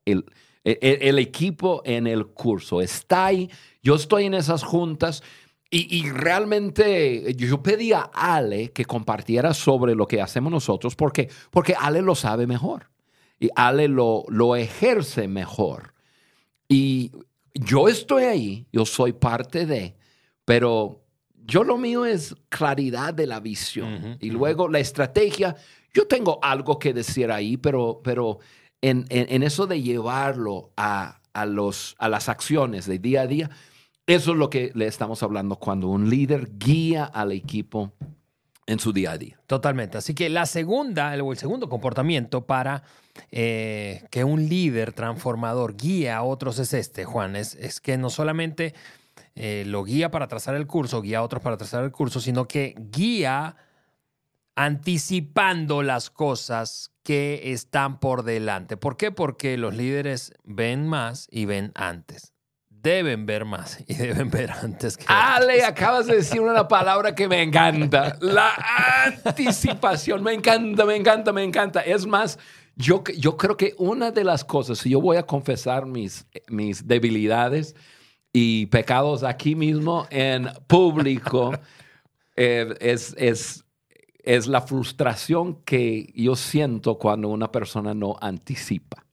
el, 0.06 0.26
el- 0.64 0.78
el 1.02 1.20
equipo 1.20 1.82
en 1.86 2.08
el 2.08 2.28
curso. 2.28 2.82
Está 2.82 3.28
ahí, 3.28 3.50
yo 3.82 3.96
estoy 3.96 4.26
en 4.26 4.34
esas 4.34 4.64
juntas 4.64 5.24
y, 5.72 5.98
y 5.98 6.10
realmente 6.10 7.34
yo 7.36 7.62
pedí 7.64 7.94
a 7.94 8.02
Ale 8.14 8.72
que 8.72 8.86
compartiera 8.86 9.54
sobre 9.54 9.96
lo 9.96 10.08
que 10.08 10.22
hacemos 10.22 10.52
nosotros 10.52 10.96
porque, 10.96 11.30
porque 11.52 11.76
Ale 11.80 12.02
lo 12.02 12.16
sabe 12.16 12.48
mejor 12.48 12.90
y 13.40 13.50
Ale 13.56 13.88
lo, 13.88 14.26
lo 14.28 14.56
ejerce 14.56 15.28
mejor. 15.28 15.94
Y 16.68 17.12
yo 17.54 17.88
estoy 17.88 18.24
ahí, 18.26 18.68
yo 18.72 18.86
soy 18.86 19.14
parte 19.14 19.66
de, 19.66 19.96
pero 20.46 21.02
yo 21.50 21.64
lo 21.64 21.78
mío 21.78 22.06
es 22.06 22.36
claridad 22.50 23.14
de 23.14 23.28
la 23.28 23.40
visión. 23.40 24.18
Y 24.22 24.30
luego 24.30 24.68
la 24.70 24.80
estrategia, 24.80 25.56
yo 25.94 26.08
tengo 26.08 26.40
algo 26.42 26.78
que 26.80 26.94
decir 26.94 27.32
ahí, 27.32 27.58
pero, 27.58 28.02
pero 28.04 28.40
en, 28.82 29.06
en- 29.10 29.28
en 29.30 29.44
eso 29.44 29.68
de 29.68 29.82
llevarlo 29.82 30.72
a, 30.78 31.20
a 31.34 31.46
los, 31.46 31.96
a 32.00 32.08
las 32.10 32.30
acciones 32.30 32.86
de 32.86 33.00
día 33.00 33.22
a 33.22 33.28
día, 33.28 33.50
eso 34.08 34.32
es 34.32 34.38
lo 34.38 34.50
que 34.50 34.72
le 34.74 34.88
estamos 34.88 35.22
hablando 35.24 35.58
cuando 35.58 35.88
un 35.88 36.10
líder 36.10 36.50
guía 36.58 37.04
al 37.06 37.32
equipo 37.32 37.92
en 38.66 38.80
su 38.80 38.94
día 38.94 39.12
a 39.14 39.18
día. 39.18 39.40
Totalmente. 39.48 39.98
Así 39.98 40.14
que 40.14 40.30
la 40.30 40.46
segunda, 40.46 41.14
el 41.16 41.24
segundo 41.38 41.70
comportamiento 41.70 42.46
para 42.46 42.84
eh, 43.32 44.04
que 44.12 44.24
un 44.24 44.48
líder 44.48 44.94
transformador 44.94 45.76
guíe 45.76 46.12
a 46.12 46.22
otros 46.24 46.60
es 46.60 46.74
este, 46.74 47.04
Juan. 47.06 47.36
Es, 47.36 47.56
es 47.56 47.82
que 47.82 47.98
no 47.98 48.10
solamente 48.12 48.74
eh, 49.42 49.64
lo 49.66 49.86
guía 49.86 50.12
para 50.12 50.28
trazar 50.28 50.56
el 50.56 50.68
curso, 50.68 51.02
guía 51.02 51.20
a 51.20 51.24
otros 51.24 51.42
para 51.42 51.56
trazar 51.56 51.86
el 51.86 51.94
curso, 51.94 52.20
sino 52.20 52.46
que 52.46 52.76
guía 52.92 53.56
anticipando 54.54 55.82
las 55.82 56.10
cosas 56.10 56.92
que 57.04 57.54
están 57.54 58.02
por 58.02 58.24
delante. 58.24 58.76
¿Por 58.76 58.98
qué? 58.98 59.12
Porque 59.12 59.56
los 59.58 59.74
líderes 59.74 60.34
ven 60.44 60.90
más 60.90 61.30
y 61.32 61.46
ven 61.46 61.72
antes. 61.76 62.34
Deben 62.68 63.26
ver 63.26 63.46
más 63.46 63.80
y 63.88 63.94
deben 63.94 64.30
ver 64.30 64.52
antes 64.52 64.98
que 64.98 65.06
Ale, 65.08 65.64
acabas 65.64 66.08
de 66.08 66.18
decir 66.18 66.42
una 66.42 66.68
palabra 66.68 67.16
que 67.16 67.30
me 67.30 67.42
encanta. 67.42 68.18
La 68.20 68.52
anticipación. 69.06 70.22
Me 70.22 70.34
encanta, 70.34 70.84
me 70.84 70.98
encanta, 70.98 71.32
me 71.32 71.46
encanta. 71.46 71.80
Es 71.80 72.06
más, 72.06 72.38
yo, 72.76 73.06
yo 73.18 73.38
creo 73.38 73.56
que 73.56 73.74
una 73.78 74.12
de 74.12 74.26
las 74.26 74.44
cosas, 74.44 74.80
si 74.80 74.90
yo 74.90 75.00
voy 75.00 75.16
a 75.16 75.24
confesar 75.24 75.86
mis, 75.86 76.26
mis 76.50 76.86
debilidades 76.86 77.74
y 78.32 78.68
pecados 78.68 79.24
aquí 79.24 79.56
mismo 79.56 80.08
en 80.10 80.50
público, 80.68 81.52
eh, 82.36 82.76
es, 82.80 83.16
es, 83.18 83.66
es 84.24 84.48
la 84.48 84.62
frustración 84.62 85.62
que 85.64 86.12
yo 86.16 86.36
siento 86.36 86.98
cuando 86.98 87.30
una 87.30 87.52
persona 87.52 87.94
no 87.94 88.16
anticipa. 88.22 89.06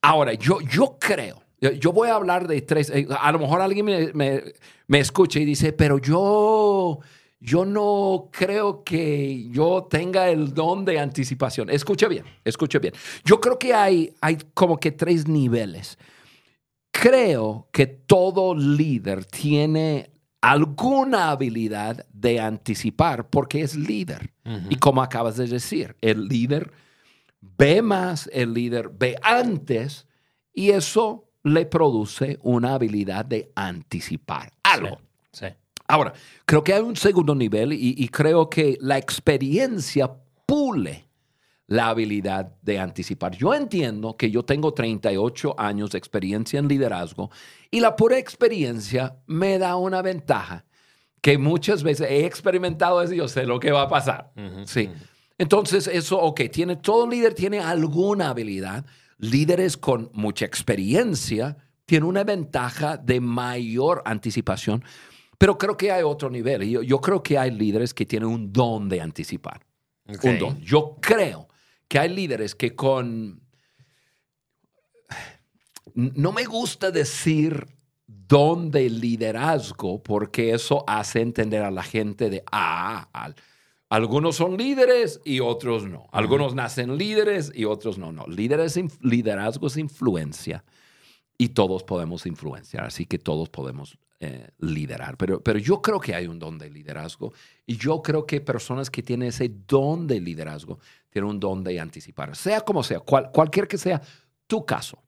Ahora, 0.00 0.32
yo, 0.34 0.60
yo 0.60 0.96
creo, 0.98 1.42
yo, 1.60 1.92
voy 1.92 2.08
a 2.08 2.16
hablar 2.16 2.48
de 2.48 2.60
tres, 2.62 2.90
eh, 2.90 3.06
a 3.20 3.30
lo 3.30 3.38
mejor 3.38 3.60
alguien 3.60 3.86
me, 3.86 4.12
me, 4.12 4.42
me 4.88 4.98
escucha 4.98 5.38
y 5.38 5.44
dice, 5.44 5.72
pero 5.72 5.98
yo, 5.98 6.98
yo 7.38 7.64
no 7.64 8.28
creo 8.32 8.82
que 8.82 9.48
yo 9.50 9.86
tenga 9.88 10.28
el 10.28 10.54
don 10.54 10.84
de 10.84 10.98
anticipación. 10.98 11.70
Escuche 11.70 12.08
bien, 12.08 12.24
escuche 12.44 12.78
bien. 12.78 12.94
Yo 13.24 13.40
creo 13.40 13.58
que 13.58 13.74
hay, 13.74 14.12
hay 14.20 14.38
como 14.54 14.78
que 14.78 14.90
tres 14.90 15.28
niveles. 15.28 15.98
Creo 17.02 17.66
que 17.72 17.88
todo 17.88 18.54
líder 18.54 19.24
tiene 19.24 20.12
alguna 20.40 21.32
habilidad 21.32 22.06
de 22.12 22.38
anticipar 22.38 23.28
porque 23.28 23.62
es 23.62 23.74
líder. 23.74 24.32
Y 24.70 24.76
como 24.76 25.02
acabas 25.02 25.36
de 25.36 25.48
decir, 25.48 25.96
el 26.00 26.28
líder 26.28 26.70
ve 27.40 27.82
más, 27.82 28.30
el 28.32 28.54
líder 28.54 28.88
ve 28.88 29.16
antes 29.20 30.06
y 30.54 30.70
eso 30.70 31.28
le 31.42 31.66
produce 31.66 32.38
una 32.40 32.74
habilidad 32.74 33.24
de 33.24 33.50
anticipar 33.56 34.52
algo. 34.62 35.00
Sí. 35.32 35.46
Ahora, 35.88 36.12
creo 36.44 36.62
que 36.62 36.72
hay 36.72 36.82
un 36.82 36.94
segundo 36.94 37.34
nivel 37.34 37.72
y, 37.72 37.96
y 37.98 38.08
creo 38.10 38.48
que 38.48 38.78
la 38.80 38.96
experiencia 38.96 40.08
pule 40.46 41.08
la 41.72 41.88
habilidad 41.88 42.54
de 42.60 42.78
anticipar. 42.78 43.34
Yo 43.34 43.54
entiendo 43.54 44.14
que 44.14 44.30
yo 44.30 44.44
tengo 44.44 44.74
38 44.74 45.54
años 45.56 45.90
de 45.90 45.96
experiencia 45.96 46.58
en 46.58 46.68
liderazgo 46.68 47.30
y 47.70 47.80
la 47.80 47.96
pura 47.96 48.18
experiencia 48.18 49.16
me 49.26 49.58
da 49.58 49.76
una 49.76 50.02
ventaja 50.02 50.66
que 51.22 51.38
muchas 51.38 51.82
veces 51.82 52.10
he 52.10 52.26
experimentado 52.26 53.00
eso 53.00 53.14
y 53.14 53.16
yo 53.16 53.26
sé 53.26 53.46
lo 53.46 53.58
que 53.58 53.70
va 53.70 53.82
a 53.82 53.88
pasar. 53.88 54.32
Sí. 54.66 54.90
Entonces, 55.38 55.86
eso, 55.86 56.20
ok, 56.20 56.42
tiene, 56.52 56.76
todo 56.76 57.08
líder 57.08 57.32
tiene 57.32 57.60
alguna 57.60 58.28
habilidad. 58.28 58.84
Líderes 59.16 59.78
con 59.78 60.10
mucha 60.12 60.44
experiencia 60.44 61.56
tienen 61.86 62.06
una 62.06 62.22
ventaja 62.22 62.98
de 62.98 63.18
mayor 63.18 64.02
anticipación, 64.04 64.84
pero 65.38 65.56
creo 65.56 65.78
que 65.78 65.90
hay 65.90 66.02
otro 66.02 66.28
nivel. 66.28 66.68
Yo, 66.68 66.82
yo 66.82 67.00
creo 67.00 67.22
que 67.22 67.38
hay 67.38 67.50
líderes 67.50 67.94
que 67.94 68.04
tienen 68.04 68.28
un 68.28 68.52
don 68.52 68.90
de 68.90 69.00
anticipar. 69.00 69.64
Un 70.22 70.38
don. 70.38 70.60
Yo 70.60 70.98
creo 71.00 71.48
que 71.92 71.98
hay 71.98 72.08
líderes 72.08 72.54
que 72.54 72.74
con... 72.74 73.42
No 75.94 76.32
me 76.32 76.46
gusta 76.46 76.90
decir 76.90 77.66
don 78.06 78.70
de 78.70 78.88
liderazgo 78.88 80.02
porque 80.02 80.54
eso 80.54 80.84
hace 80.86 81.20
entender 81.20 81.62
a 81.62 81.70
la 81.70 81.82
gente 81.82 82.30
de, 82.30 82.44
ah, 82.50 83.34
algunos 83.90 84.36
son 84.36 84.56
líderes 84.56 85.20
y 85.22 85.40
otros 85.40 85.84
no. 85.84 86.06
Algunos 86.12 86.54
nacen 86.54 86.96
líderes 86.96 87.52
y 87.54 87.66
otros 87.66 87.98
no. 87.98 88.10
No, 88.10 88.24
líderes, 88.26 88.80
liderazgo 89.02 89.66
es 89.66 89.76
influencia 89.76 90.64
y 91.36 91.50
todos 91.50 91.82
podemos 91.82 92.24
influenciar, 92.24 92.86
así 92.86 93.04
que 93.04 93.18
todos 93.18 93.50
podemos 93.50 93.98
eh, 94.24 94.50
liderar. 94.60 95.16
Pero, 95.16 95.42
pero 95.42 95.58
yo 95.58 95.82
creo 95.82 95.98
que 95.98 96.14
hay 96.14 96.28
un 96.28 96.38
don 96.38 96.56
de 96.56 96.70
liderazgo 96.70 97.32
y 97.66 97.76
yo 97.76 98.00
creo 98.02 98.24
que 98.24 98.40
personas 98.40 98.88
que 98.88 99.02
tienen 99.02 99.30
ese 99.30 99.50
don 99.66 100.06
de 100.06 100.20
liderazgo 100.20 100.78
tienen 101.10 101.28
un 101.28 101.40
don 101.40 101.64
de 101.64 101.80
anticipar, 101.80 102.36
sea 102.36 102.60
como 102.60 102.84
sea, 102.84 103.00
cualquier 103.00 103.66
que 103.66 103.78
sea 103.78 104.00
tu 104.46 104.64
caso. 104.64 105.02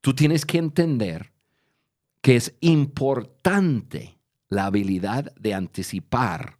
Tú 0.00 0.14
tienes 0.14 0.46
que 0.46 0.56
entender 0.56 1.30
que 2.22 2.36
es 2.36 2.54
importante 2.60 4.18
la 4.48 4.64
habilidad 4.64 5.30
de 5.34 5.52
anticipar 5.52 6.56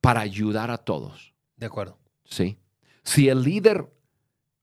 para 0.00 0.20
ayudar 0.20 0.70
a 0.70 0.78
todos. 0.78 1.34
De 1.56 1.66
acuerdo. 1.66 1.98
Sí. 2.22 2.56
Si 3.02 3.28
el 3.28 3.42
líder 3.42 3.92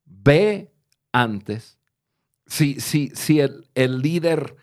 ve 0.05 0.71
antes, 1.11 1.77
si, 2.45 2.79
si, 2.79 3.09
si 3.13 3.41
el, 3.41 3.69
el 3.75 3.99
líder 3.99 4.55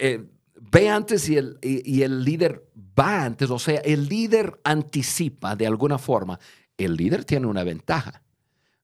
eh, 0.00 0.24
ve 0.70 0.88
antes 0.88 1.28
y 1.28 1.36
el, 1.36 1.58
y, 1.62 2.02
el 2.02 2.24
líder 2.24 2.64
va 2.98 3.24
antes, 3.24 3.50
o 3.50 3.58
sea, 3.58 3.80
el 3.80 4.08
líder 4.08 4.60
anticipa 4.64 5.56
de 5.56 5.66
alguna 5.66 5.98
forma, 5.98 6.38
el 6.76 6.96
líder 6.96 7.24
tiene 7.24 7.46
una 7.46 7.64
ventaja, 7.64 8.22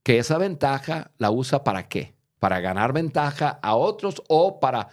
que 0.02 0.18
esa 0.18 0.38
ventaja 0.38 1.10
la 1.18 1.30
usa 1.30 1.64
para 1.64 1.88
qué? 1.88 2.14
Para 2.38 2.60
ganar 2.60 2.92
ventaja 2.92 3.58
a 3.62 3.74
otros 3.74 4.22
o 4.28 4.60
para, 4.60 4.88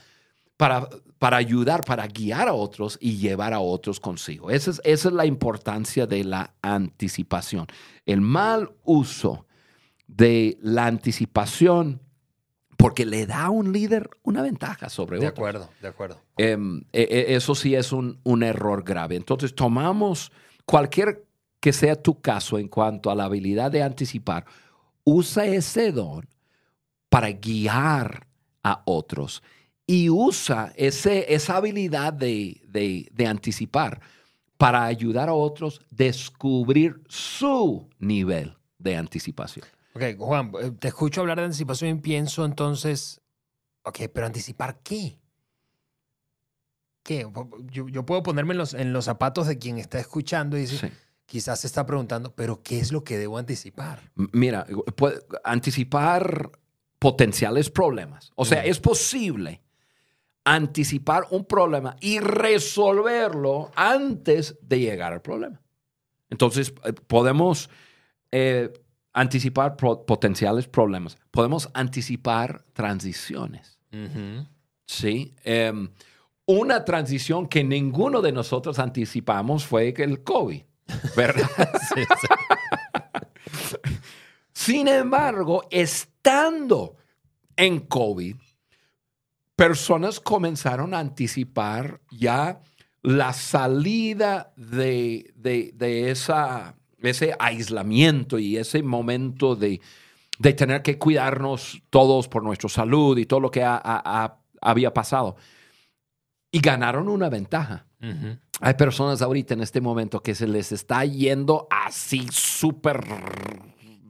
para, 0.57 0.89
para 1.19 1.37
ayudar, 1.37 1.83
para 1.83 2.07
guiar 2.07 2.47
a 2.47 2.53
otros 2.53 2.97
y 3.01 3.17
llevar 3.17 3.53
a 3.53 3.59
otros 3.59 3.99
consigo. 3.99 4.49
Esa 4.49 4.71
es, 4.71 4.81
esa 4.83 5.09
es 5.09 5.13
la 5.13 5.25
importancia 5.25 6.07
de 6.07 6.23
la 6.23 6.55
anticipación. 6.61 7.67
El 8.05 8.21
mal 8.21 8.71
uso 8.83 9.45
de 10.07 10.57
la 10.61 10.87
anticipación 10.87 12.01
porque 12.85 13.03
le 13.03 13.25
da 13.25 13.45
a 13.45 13.49
un 13.49 13.73
líder 13.73 14.11
una 14.21 14.43
ventaja 14.43 14.89
sobre 14.89 15.17
otro. 15.17 15.25
De 15.25 15.27
acuerdo, 15.29 15.69
de 15.81 15.87
acuerdo. 15.87 16.21
Em, 16.37 16.83
e, 16.93 17.01
e, 17.01 17.35
eso 17.35 17.55
sí 17.55 17.73
es 17.73 17.91
un, 17.91 18.19
un, 18.23 18.43
error 18.43 18.83
grave. 18.83 19.15
Entonces, 19.15 19.55
tomamos 19.55 20.31
cualquier 20.67 21.25
que 21.59 21.73
sea 21.73 21.95
tu 21.95 22.21
caso 22.21 22.59
en 22.59 22.67
cuanto 22.67 23.09
a 23.09 23.15
la 23.15 23.23
habilidad 23.23 23.71
de 23.71 23.81
anticipar, 23.81 24.45
usa 25.03 25.47
ese 25.47 25.91
don 25.91 26.29
para 27.09 27.31
guiar 27.31 28.27
a 28.61 28.83
otros 28.85 29.41
y 29.87 30.11
usa 30.11 30.71
ese, 30.75 31.33
esa 31.33 31.57
habilidad 31.57 32.13
de, 32.13 32.61
de, 32.67 33.09
de 33.11 33.25
anticipar 33.25 33.99
para 34.57 34.85
ayudar 34.85 35.27
a 35.27 35.33
otros 35.33 35.79
a 35.79 35.85
descubrir 35.89 37.01
su 37.07 37.89
nivel 37.97 38.55
de 38.77 38.95
anticipación. 38.95 39.65
Ok, 39.95 40.03
Juan, 40.17 40.51
eh, 40.61 40.71
te 40.77 40.89
escucho 40.89 41.21
hablar 41.21 41.37
de 41.37 41.45
anticipación 41.45 41.97
y 41.97 42.01
pienso 42.01 42.43
entonces, 42.43 43.21
ok, 43.83 43.99
pero 44.13 44.25
anticipar 44.25 44.79
qué? 44.83 45.17
¿Qué? 47.01 47.25
Yo, 47.71 48.05
puedo 48.05 48.21
ponerme 48.21 48.53
en 48.53 48.57
los, 48.57 48.73
en 48.73 48.91
los, 48.91 49.05
zapatos 49.05 49.47
de 49.47 49.57
quien 49.57 49.77
está 49.77 49.99
escuchando 49.99 50.57
y 50.57 50.61
decir, 50.61 50.91
quizás 51.25 51.61
se 51.61 51.67
está 51.67 51.85
preguntando, 51.85 52.35
pero 52.35 52.61
¿qué 52.61 52.79
es 52.79 52.91
lo 52.91 53.03
que 53.03 53.17
debo 53.17 53.37
anticipar? 53.37 54.11
Mira, 54.15 54.65
anticipar 55.43 56.51
potenciales 56.99 57.69
problemas. 57.69 58.31
O 58.35 58.43
sea, 58.43 58.65
es 58.65 58.79
posible 58.79 59.61
anticipar 60.43 61.27
un 61.29 61.45
problema 61.45 61.95
y 62.01 62.19
resolverlo 62.19 63.71
antes 63.75 64.57
de 64.61 64.79
llegar 64.79 65.13
al 65.13 65.21
problema. 65.21 65.61
Entonces, 66.29 66.73
eh, 66.83 66.93
podemos 66.93 67.69
eh, 68.31 68.73
anticipar 69.15 69.77
potenciales 69.77 70.67
problemas. 70.67 71.17
Podemos 71.31 71.69
anticipar 71.73 72.65
transiciones. 72.73 73.79
Sí. 74.85 75.33
Em, 75.45 75.89
una 76.45 76.83
transición 76.83 77.47
que 77.47 77.63
ninguno 77.63 78.21
de 78.21 78.33
nosotros 78.33 78.77
anticipamos 78.77 79.65
fue 79.65 79.93
el 79.97 80.21
COVID, 80.21 80.61
¿verdad? 81.15 81.49
Sin 84.53 84.89
embargo, 84.89 85.65
estando 85.71 86.97
en 87.55 87.79
COVID, 87.79 88.35
personas 89.55 90.19
comenzaron 90.19 90.93
a 90.93 90.99
anticipar 90.99 92.01
ya 92.11 92.59
la 93.01 93.31
salida 93.31 94.51
de, 94.57 95.31
de 95.35 96.11
esa 96.11 96.75
ese 97.01 97.35
aislamiento 97.39 98.39
y 98.39 98.57
ese 98.57 98.83
momento 98.83 99.55
de, 99.55 99.81
tener 100.55 100.81
que 100.81 100.97
cuidarnos 100.97 101.81
todos 101.89 102.27
por 102.27 102.43
nuestra 102.43 102.69
salud 102.69 103.17
y 103.17 103.25
todo 103.25 103.39
lo 103.39 103.51
que 103.51 103.63
había 104.61 104.93
pasado. 104.93 105.35
Y 106.51 106.59
ganaron 106.59 107.09
una 107.09 107.29
ventaja. 107.29 107.87
Hay 108.61 108.73
personas 108.75 109.21
ahorita 109.21 109.55
en 109.55 109.61
este 109.61 109.81
momento 109.81 110.21
que 110.21 110.35
se 110.35 110.47
les 110.47 110.71
está 110.71 111.03
yendo 111.05 111.67
así 111.69 112.27
súper 112.31 113.01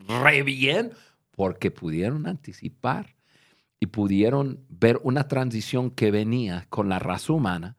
re 0.07 0.43
bien 0.43 0.91
porque 1.31 1.71
pudieron 1.71 2.27
anticipar 2.27 3.15
y 3.79 3.87
pudieron 3.87 4.65
ver 4.69 4.99
una 5.03 5.27
transición 5.27 5.91
que 5.91 6.11
venía 6.11 6.65
con 6.69 6.89
la 6.89 6.99
raza 6.99 7.33
humana, 7.33 7.77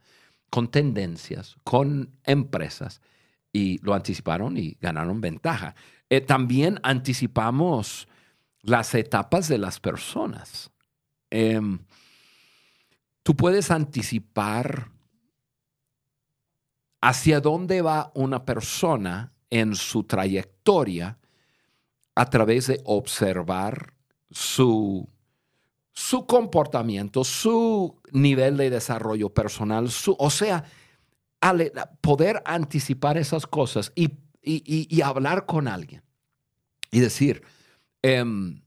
con 0.50 0.68
tendencias, 0.68 1.56
con 1.64 2.10
empresas 2.24 3.00
y 3.56 3.78
lo 3.78 3.94
anticiparon 3.94 4.58
y 4.58 4.76
ganaron 4.82 5.22
ventaja. 5.22 5.74
Eh, 6.10 6.20
también 6.20 6.78
anticipamos 6.82 8.06
las 8.60 8.94
etapas 8.94 9.48
de 9.48 9.56
las 9.56 9.80
personas. 9.80 10.70
Em, 11.30 11.78
tú 13.22 13.34
puedes 13.34 13.70
anticipar 13.70 14.90
hacia 17.00 17.40
dónde 17.40 17.80
va 17.80 18.12
una 18.14 18.44
persona 18.44 19.32
en 19.48 19.74
su 19.74 20.04
trayectoria 20.04 21.18
a 22.14 22.28
través 22.28 22.66
de 22.66 22.82
observar 22.84 23.94
su, 24.30 25.08
su 25.92 26.26
comportamiento, 26.26 27.24
su 27.24 28.02
nivel 28.12 28.58
de 28.58 28.68
desarrollo 28.68 29.30
personal, 29.30 29.90
su, 29.90 30.14
o 30.18 30.28
sea, 30.28 30.64
poder 32.00 32.42
anticipar 32.44 33.16
esas 33.18 33.46
cosas 33.46 33.92
y, 33.94 34.10
hablar 35.02 35.46
con 35.46 35.68
alguien 35.68 36.02
y 36.90 37.00
decir, 37.00 37.42
em, 38.02 38.62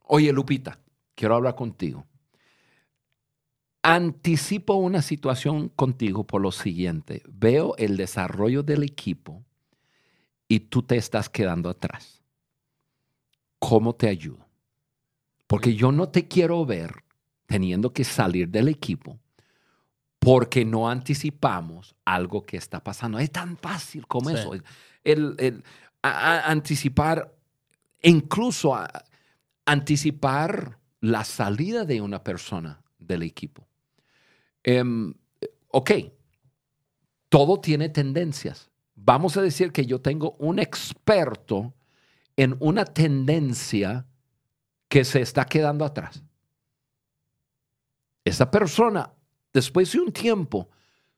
oye 0.00 0.32
Lupita, 0.32 0.78
quiero 1.14 1.36
hablar 1.36 1.54
contigo. 1.54 2.06
Anticipo 3.82 4.74
una 4.74 5.02
situación 5.02 5.68
contigo 5.70 6.24
por 6.24 6.40
lo 6.40 6.52
siguiente. 6.52 7.22
Veo 7.28 7.74
el 7.78 7.96
desarrollo 7.96 8.62
del 8.62 8.84
equipo 8.84 9.44
y 10.46 10.60
tú 10.60 10.82
te 10.82 10.96
estás 10.96 11.28
quedando 11.28 11.68
atrás. 11.68 12.22
¿Cómo 13.58 13.94
te 13.94 14.08
ayudo? 14.08 14.46
Porque 15.46 15.74
yo 15.74 15.90
no 15.90 16.08
te 16.08 16.28
quiero 16.28 16.64
ver 16.64 17.04
teniendo 17.46 17.92
que 17.92 18.04
salir 18.04 18.48
del 18.48 18.68
equipo 18.68 19.18
porque 20.22 20.64
no 20.64 20.88
anticipamos 20.88 21.96
algo 22.04 22.44
que 22.44 22.56
está 22.56 22.84
pasando. 22.84 23.18
Es 23.18 23.32
tan 23.32 23.56
fácil 23.56 24.06
como 24.06 24.30
eso. 24.30 24.52
El, 25.02 25.64
anticipar, 26.00 27.34
incluso 28.02 28.78
anticipar 29.66 30.78
la 31.00 31.24
salida 31.24 31.84
de 31.84 32.00
una 32.00 32.22
persona 32.22 32.80
del 33.00 33.24
equipo. 33.24 33.66
Em, 34.62 35.12
ok, 35.66 35.90
todo 37.28 37.60
tiene 37.60 37.88
tendencias. 37.88 38.70
Vamos 38.94 39.36
a 39.36 39.42
decir 39.42 39.72
que 39.72 39.86
yo 39.86 40.00
tengo 40.00 40.36
un 40.38 40.60
experto 40.60 41.74
en 42.36 42.56
una 42.60 42.84
tendencia 42.84 44.06
que 44.86 45.04
se 45.04 45.20
está 45.20 45.46
quedando 45.46 45.84
atrás. 45.84 46.22
Esa 48.24 48.48
persona 48.48 49.12
después 49.52 49.92
de 49.92 50.00
un 50.00 50.12
tiempo, 50.12 50.68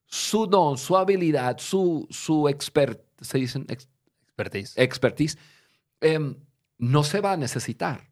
su 0.07 0.47
don, 0.47 0.79
su 0.79 0.97
habilidad, 0.97 1.59
su, 1.59 2.07
su 2.11 2.49
¿se 3.20 3.38
dicen? 3.38 3.66
expertise, 3.68 4.75
expertise 4.77 5.38
em, 6.01 6.37
no 6.79 7.03
se 7.05 7.20
va 7.20 7.33
a 7.33 7.37
necesitar. 7.37 8.11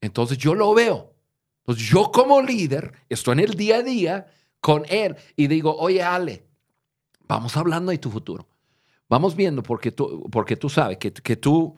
Entonces 0.00 0.38
yo 0.38 0.54
lo 0.54 0.74
veo. 0.74 1.14
Entonces 1.60 1.88
yo 1.88 2.12
como 2.12 2.40
líder 2.42 2.92
estoy 3.08 3.32
en 3.34 3.40
el 3.40 3.54
día 3.54 3.76
a 3.76 3.82
día 3.82 4.26
con 4.60 4.84
él 4.88 5.16
y 5.34 5.46
digo, 5.46 5.76
oye 5.76 6.02
Ale, 6.02 6.46
vamos 7.26 7.56
hablando 7.56 7.90
de 7.90 7.98
tu 7.98 8.10
futuro. 8.10 8.46
Vamos 9.08 9.36
viendo 9.36 9.62
porque 9.62 9.92
tú, 9.92 10.28
porque 10.30 10.56
tú 10.56 10.68
sabes 10.68 10.98
que, 10.98 11.12
que 11.12 11.36
tú 11.36 11.76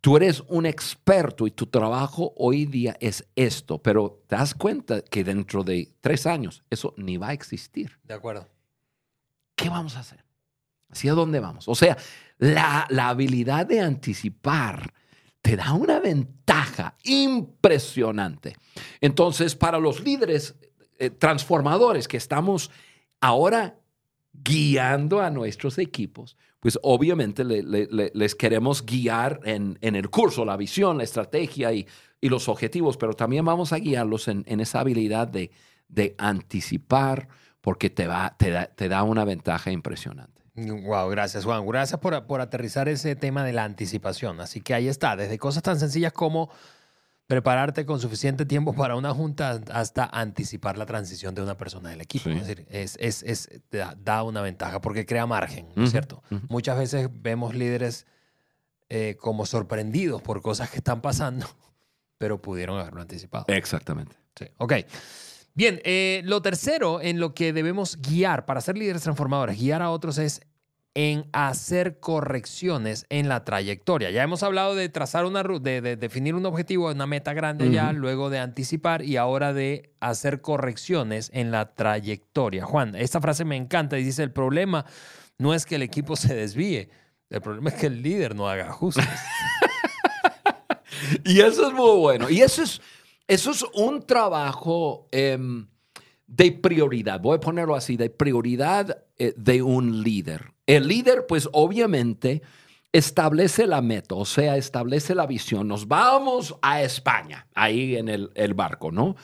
Tú 0.00 0.16
eres 0.16 0.42
un 0.48 0.66
experto 0.66 1.46
y 1.46 1.50
tu 1.50 1.66
trabajo 1.66 2.32
hoy 2.36 2.64
día 2.64 2.96
es 3.00 3.26
esto, 3.34 3.82
pero 3.82 4.22
te 4.26 4.36
das 4.36 4.54
cuenta 4.54 5.02
que 5.02 5.24
dentro 5.24 5.64
de 5.64 5.94
tres 6.00 6.26
años 6.26 6.62
eso 6.70 6.94
ni 6.96 7.16
va 7.16 7.28
a 7.28 7.32
existir. 7.32 7.98
De 8.04 8.14
acuerdo. 8.14 8.46
¿Qué 9.56 9.68
vamos 9.68 9.96
a 9.96 10.00
hacer? 10.00 10.24
¿Hacia 10.90 11.14
dónde 11.14 11.40
vamos? 11.40 11.66
O 11.66 11.74
sea, 11.74 11.96
la, 12.38 12.86
la 12.90 13.08
habilidad 13.08 13.66
de 13.66 13.80
anticipar 13.80 14.92
te 15.42 15.56
da 15.56 15.72
una 15.72 15.98
ventaja 16.00 16.96
impresionante. 17.04 18.56
Entonces, 19.00 19.54
para 19.54 19.78
los 19.78 20.00
líderes 20.00 20.56
eh, 20.98 21.10
transformadores 21.10 22.08
que 22.08 22.16
estamos 22.16 22.70
ahora 23.20 23.78
guiando 24.32 25.20
a 25.20 25.30
nuestros 25.30 25.78
equipos, 25.78 26.36
pues 26.66 26.80
obviamente 26.82 27.44
le- 27.44 27.62
le- 27.62 27.86
le- 27.92 28.10
les 28.12 28.34
queremos 28.34 28.84
guiar 28.84 29.38
en, 29.44 29.78
en 29.82 29.94
el 29.94 30.10
curso, 30.10 30.44
la 30.44 30.56
visión, 30.56 30.98
la 30.98 31.04
estrategia 31.04 31.72
y, 31.72 31.86
y 32.20 32.28
los 32.28 32.48
objetivos, 32.48 32.96
pero 32.96 33.12
también 33.12 33.44
vamos 33.44 33.72
a 33.72 33.76
guiarlos 33.76 34.26
en, 34.26 34.42
en 34.48 34.58
esa 34.58 34.80
habilidad 34.80 35.28
de, 35.28 35.52
de 35.86 36.16
anticipar, 36.18 37.28
porque 37.60 37.88
te, 37.88 38.08
va, 38.08 38.34
te, 38.36 38.50
da, 38.50 38.66
te 38.66 38.88
da 38.88 39.04
una 39.04 39.24
ventaja 39.24 39.70
impresionante. 39.70 40.42
Wow, 40.56 41.08
gracias 41.08 41.44
Juan. 41.44 41.64
Gracias 41.64 42.00
por, 42.00 42.26
por 42.26 42.40
aterrizar 42.40 42.88
ese 42.88 43.14
tema 43.14 43.44
de 43.44 43.52
la 43.52 43.62
anticipación. 43.62 44.40
Así 44.40 44.60
que 44.60 44.74
ahí 44.74 44.88
está, 44.88 45.14
desde 45.14 45.38
cosas 45.38 45.62
tan 45.62 45.78
sencillas 45.78 46.12
como 46.12 46.50
prepararte 47.26 47.84
con 47.86 48.00
suficiente 48.00 48.46
tiempo 48.46 48.72
para 48.74 48.94
una 48.96 49.12
junta 49.12 49.60
hasta 49.72 50.04
anticipar 50.04 50.78
la 50.78 50.86
transición 50.86 51.34
de 51.34 51.42
una 51.42 51.56
persona 51.56 51.90
del 51.90 52.00
equipo. 52.00 52.24
Sí. 52.30 52.36
Es 52.36 52.46
decir, 52.46 52.66
es, 52.70 52.96
es- 53.00 53.22
es- 53.24 53.48
da, 53.70 53.96
da 54.02 54.22
una 54.22 54.42
ventaja 54.42 54.80
porque 54.80 55.04
crea 55.06 55.26
margen, 55.26 55.68
¿no 55.74 55.84
es 55.84 55.90
cierto? 55.90 56.22
Muchas 56.48 56.78
veces 56.78 57.08
vemos 57.12 57.54
líderes 57.54 58.06
eh, 58.88 59.16
como 59.18 59.46
sorprendidos 59.46 60.22
por 60.22 60.40
cosas 60.42 60.70
que 60.70 60.76
están 60.78 61.00
pasando, 61.00 61.46
pero 62.18 62.40
pudieron 62.40 62.78
haberlo 62.78 63.00
anticipado. 63.00 63.46
Exactamente. 63.48 64.16
Sí, 64.38 64.46
ok. 64.58 64.74
Bien, 65.54 65.80
eh, 65.84 66.20
lo 66.24 66.42
tercero 66.42 67.00
en 67.00 67.18
lo 67.18 67.34
que 67.34 67.52
debemos 67.52 67.96
guiar 68.00 68.44
para 68.46 68.60
ser 68.60 68.76
líderes 68.76 69.02
transformadores, 69.02 69.58
guiar 69.58 69.82
a 69.82 69.90
otros 69.90 70.18
es 70.18 70.42
en 70.98 71.26
hacer 71.32 72.00
correcciones 72.00 73.04
en 73.10 73.28
la 73.28 73.44
trayectoria. 73.44 74.10
Ya 74.10 74.22
hemos 74.22 74.42
hablado 74.42 74.74
de 74.74 74.88
trazar 74.88 75.26
una 75.26 75.42
ruta, 75.42 75.68
de, 75.68 75.82
de 75.82 75.96
definir 75.96 76.34
un 76.34 76.46
objetivo, 76.46 76.90
una 76.90 77.06
meta 77.06 77.34
grande 77.34 77.70
ya, 77.70 77.92
luego 77.92 78.30
de 78.30 78.38
anticipar 78.38 79.02
y 79.02 79.18
ahora 79.18 79.52
de 79.52 79.92
hacer 80.00 80.40
correcciones 80.40 81.30
en 81.34 81.50
la 81.50 81.74
trayectoria. 81.74 82.64
Juan, 82.64 82.94
esta 82.94 83.20
frase 83.20 83.44
me 83.44 83.56
encanta 83.56 83.98
y 83.98 84.04
dice, 84.04 84.22
el 84.22 84.32
problema 84.32 84.86
no 85.36 85.52
es 85.52 85.66
que 85.66 85.74
el 85.74 85.82
equipo 85.82 86.16
se 86.16 86.34
desvíe, 86.34 86.88
el 87.28 87.42
problema 87.42 87.68
es 87.68 87.74
que 87.76 87.88
el 87.88 88.00
líder 88.02 88.34
no 88.34 88.48
haga 88.48 88.70
ajustes. 88.70 89.06
Y 91.24 91.40
eso 91.40 91.68
es 91.68 91.74
muy 91.74 91.98
bueno. 91.98 92.30
Y 92.30 92.40
eso 92.40 92.62
es, 92.62 92.80
eso 93.28 93.50
es 93.50 93.64
un 93.74 94.02
trabajo 94.02 95.08
em, 95.12 95.66
de 96.26 96.52
prioridad. 96.52 97.20
Voy 97.20 97.36
a 97.36 97.40
ponerlo 97.40 97.74
así, 97.74 97.96
de 97.96 98.10
prioridad 98.10 99.04
eh, 99.18 99.34
de 99.36 99.62
un 99.62 100.02
líder. 100.02 100.55
El 100.66 100.88
líder, 100.88 101.26
pues 101.26 101.48
obviamente, 101.52 102.42
establece 102.92 103.66
la 103.66 103.82
meta, 103.82 104.14
o 104.14 104.24
sea, 104.24 104.56
establece 104.56 105.14
la 105.14 105.26
visión. 105.26 105.68
Nos 105.68 105.86
vamos 105.86 106.56
a 106.62 106.82
España, 106.82 107.46
ahí 107.54 107.96
en 107.96 108.08
el, 108.08 108.30
el 108.34 108.54
barco, 108.54 108.90
¿no? 108.90 109.16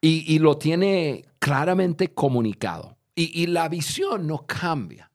Y, 0.00 0.34
y 0.34 0.38
lo 0.38 0.56
tiene 0.56 1.24
claramente 1.38 2.14
comunicado. 2.14 2.96
Y, 3.14 3.42
y 3.42 3.46
la 3.46 3.68
visión 3.68 4.26
no 4.26 4.46
cambia. 4.46 5.10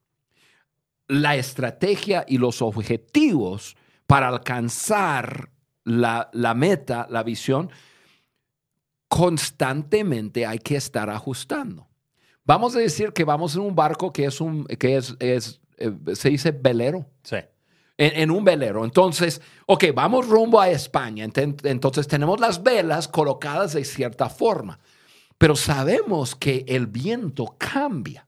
La 1.08 1.36
estrategia 1.36 2.26
y 2.28 2.38
los 2.38 2.62
objetivos 2.62 3.76
para 4.06 4.28
alcanzar 4.28 5.50
la, 5.84 6.30
la 6.34 6.54
meta, 6.54 7.08
la 7.10 7.24
visión, 7.24 7.70
constantemente 9.08 10.46
hay 10.46 10.60
que 10.60 10.76
estar 10.76 11.10
ajustando. 11.10 11.88
Vamos 12.46 12.76
a 12.76 12.80
decir 12.80 13.12
que 13.12 13.24
vamos 13.24 13.56
en 13.56 13.62
un 13.62 13.76
barco 13.76 14.14
que 14.14 14.26
es 14.26 14.40
un, 14.40 14.66
que 14.66 14.98
es, 14.98 15.16
es 15.20 15.60
eh, 15.78 15.92
se 16.14 16.30
dice 16.30 16.52
velero 16.52 17.06
Sí. 17.24 17.38
en, 17.98 18.22
en 18.22 18.32
un 18.32 18.44
velero. 18.44 18.86
Entonces, 18.86 19.42
ok, 19.66 19.86
vamos 19.94 20.28
rumbo 20.28 20.62
a 20.62 20.70
España. 20.70 21.26
Entonces 21.26 22.08
tenemos 22.08 22.40
las 22.40 22.62
velas 22.64 23.08
colocadas 23.08 23.74
de 23.74 23.84
cierta 23.84 24.30
forma, 24.30 24.80
pero 25.38 25.56
sabemos 25.56 26.36
que 26.36 26.64
el 26.68 26.88
viento 26.88 27.56
cambia. 27.58 28.28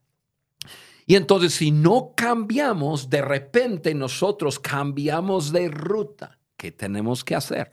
Y 1.05 1.15
entonces 1.15 1.53
si 1.53 1.71
no 1.71 2.13
cambiamos, 2.17 3.09
de 3.09 3.21
repente 3.21 3.93
nosotros 3.93 4.59
cambiamos 4.59 5.53
de 5.53 5.69
ruta. 5.69 6.37
¿Qué 6.57 6.71
tenemos 6.71 7.23
que 7.23 7.35
hacer? 7.35 7.69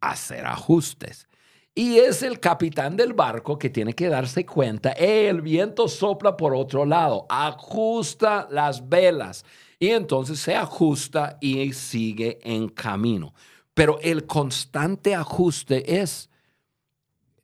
Hacer 0.00 0.46
ajustes. 0.46 1.28
Y 1.74 1.96
es 1.98 2.22
el 2.22 2.38
capitán 2.38 2.96
del 2.96 3.14
barco 3.14 3.58
que 3.58 3.70
tiene 3.70 3.94
que 3.94 4.08
darse 4.08 4.44
cuenta, 4.44 4.92
"Eh, 4.92 5.28
el 5.28 5.40
viento 5.40 5.88
sopla 5.88 6.36
por 6.36 6.54
otro 6.54 6.84
lado, 6.84 7.24
ajusta 7.30 8.46
las 8.50 8.86
velas. 8.88 9.44
Y 9.78 9.88
entonces 9.88 10.38
se 10.38 10.54
ajusta 10.54 11.38
y 11.40 11.72
sigue 11.72 12.38
en 12.42 12.68
camino. 12.68 13.34
Pero 13.74 13.98
el 14.02 14.26
constante 14.26 15.14
ajuste 15.14 16.00
es, 16.00 16.28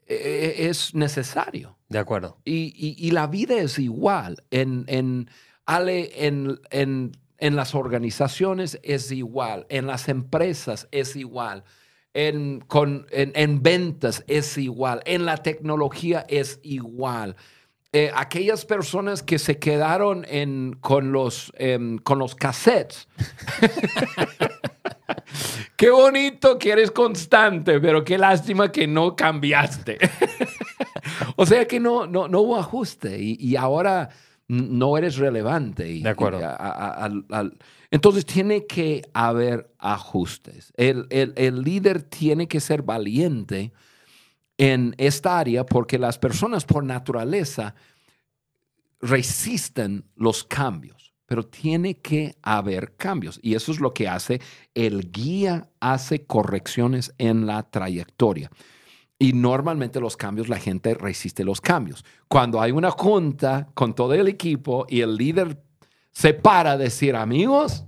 eh, 0.06 0.66
es 0.68 0.94
necesario. 0.94 1.76
De 1.88 1.98
acuerdo. 1.98 2.36
Y, 2.44 2.74
y- 2.76 2.96
y 2.98 3.10
la 3.12 3.26
vida 3.28 3.56
es 3.56 3.78
igual. 3.78 4.44
En, 4.50 4.84
en, 4.88 5.30
Ale, 5.64 6.26
en, 6.26 6.60
en- 6.70 7.12
en 7.38 7.56
las 7.56 7.74
organizaciones 7.74 8.78
es 8.82 9.10
igual. 9.10 9.66
En 9.70 9.86
las 9.86 10.08
empresas 10.08 10.86
es 10.90 11.16
igual. 11.16 11.64
En, 12.20 12.60
con, 12.66 13.06
en, 13.12 13.30
en 13.36 13.62
ventas 13.62 14.24
es 14.26 14.58
igual. 14.58 15.02
En 15.04 15.24
la 15.24 15.36
tecnología 15.36 16.26
es 16.28 16.58
igual. 16.64 17.36
Eh, 17.92 18.10
aquellas 18.14 18.64
personas 18.64 19.22
que 19.22 19.38
se 19.38 19.58
quedaron 19.58 20.26
en, 20.28 20.76
con, 20.80 21.12
los, 21.12 21.52
em, 21.58 21.98
con 21.98 22.18
los 22.18 22.34
cassettes. 22.34 23.06
Qué 25.76 25.90
bonito 25.90 26.58
que 26.58 26.72
eres 26.72 26.90
constante, 26.90 27.78
pero 27.80 28.02
qué 28.04 28.18
lástima 28.18 28.72
que 28.72 28.86
no 28.88 29.14
cambiaste. 29.14 29.98
o 31.36 31.46
sea 31.46 31.66
que 31.66 31.78
no, 31.78 32.06
no, 32.06 32.26
no 32.28 32.40
hubo 32.40 32.56
ajuste 32.56 33.16
y, 33.20 33.36
y 33.38 33.54
ahora 33.56 34.08
no 34.48 34.98
eres 34.98 35.16
relevante. 35.18 35.88
Y- 35.88 36.02
De 36.02 36.08
acuerdo. 36.08 36.40
y 36.40 36.42
a- 36.42 36.50
a- 36.56 37.04
al- 37.04 37.24
al- 37.30 37.58
entonces 37.90 38.24
tiene 38.26 38.66
que 38.66 39.02
haber 39.14 39.72
ajustes. 39.78 40.72
El, 40.76 41.06
el- 41.10 41.32
el 41.36 41.62
líder 41.62 42.02
tiene 42.02 42.46
que 42.48 42.60
ser 42.60 42.82
valiente 42.82 43.72
en 44.58 44.94
esta 44.98 45.38
área 45.38 45.64
porque 45.64 45.98
las 45.98 46.18
personas 46.18 46.64
por 46.64 46.84
naturaleza 46.84 47.74
resisten 49.00 50.04
los 50.16 50.44
cambios, 50.44 51.14
pero 51.26 51.44
tiene 51.46 51.98
que 51.98 52.36
haber 52.42 52.96
cambios. 52.96 53.38
Y 53.42 53.54
eso 53.54 53.72
es 53.72 53.80
lo 53.80 53.94
que 53.94 54.08
hace 54.08 54.40
el 54.74 55.10
guía, 55.12 55.70
hace 55.80 56.24
correcciones 56.26 57.14
en 57.18 57.46
la 57.46 57.62
trayectoria. 57.70 58.50
Y 59.20 59.32
normalmente 59.32 60.00
los 60.00 60.16
cambios, 60.16 60.48
la 60.48 60.58
gente 60.58 60.94
resiste 60.94 61.42
los 61.44 61.60
cambios. 61.60 62.04
Cuando 62.28 62.60
hay 62.60 62.70
una 62.70 62.90
junta 62.90 63.68
con 63.74 63.94
todo 63.94 64.14
el 64.14 64.28
equipo 64.28 64.86
y 64.88 65.00
el 65.00 65.16
líder 65.16 65.60
se 66.12 66.34
para 66.34 66.72
a 66.72 66.76
decir, 66.76 67.14
amigos, 67.16 67.84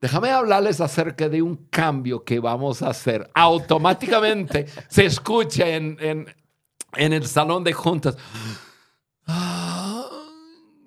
déjame 0.00 0.30
hablarles 0.30 0.80
acerca 0.80 1.28
de 1.28 1.42
un 1.42 1.56
cambio 1.70 2.24
que 2.24 2.38
vamos 2.40 2.82
a 2.82 2.88
hacer. 2.90 3.30
Automáticamente 3.34 4.66
se 4.88 5.04
escucha 5.06 5.68
en, 5.68 5.96
en- 6.00 6.26
en 6.94 7.12
el 7.14 7.26
salón 7.26 7.64
de 7.64 7.72
juntas. 7.72 8.16
"Ah, 9.26 10.08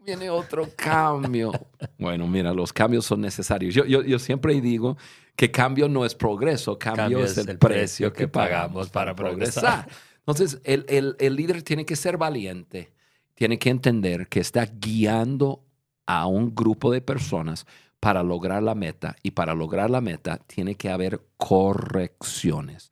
viene 0.06 0.30
otro 0.30 0.70
cambio. 0.76 1.52
Bueno, 1.98 2.28
mira, 2.28 2.54
los 2.54 2.72
cambios 2.74 3.06
son 3.06 3.22
necesarios. 3.22 3.74
Yo, 3.74 3.86
yo, 3.86 4.04
yo 4.04 4.20
siempre 4.20 4.60
digo 4.62 4.98
que 5.36 5.52
cambio 5.52 5.90
no 5.90 6.06
es 6.06 6.14
progreso, 6.16 6.78
cambio, 6.78 7.24
es 7.24 7.38
el, 7.38 7.58
precio 7.58 8.14
que 8.14 8.28
pagamos 8.28 8.90
para 8.90 9.16
progresar. 9.16 9.88
Entonces, 10.20 10.60
el, 10.64 10.86
el- 10.90 11.16
el 11.20 11.36
líder 11.36 11.64
tiene 11.64 11.86
que 11.86 11.96
ser 11.96 12.18
valiente, 12.18 12.92
tiene 13.34 13.58
que 13.60 13.70
entender 13.70 14.28
que 14.28 14.40
está 14.40 14.66
guiando 14.66 15.65
a 16.06 16.28
un 16.28 16.54
grupo 16.54 16.92
de 16.92 17.02
personas 17.02 17.66
para 18.00 18.24
lograr 18.24 18.62
la 18.62 18.76
meta 18.76 19.16
y 19.24 19.32
para 19.32 19.54
lograr 19.54 19.90
la 19.90 20.02
meta 20.02 20.38
tiene 20.38 20.76
que 20.76 20.90
haber 20.90 21.22
correcciones. 21.38 22.92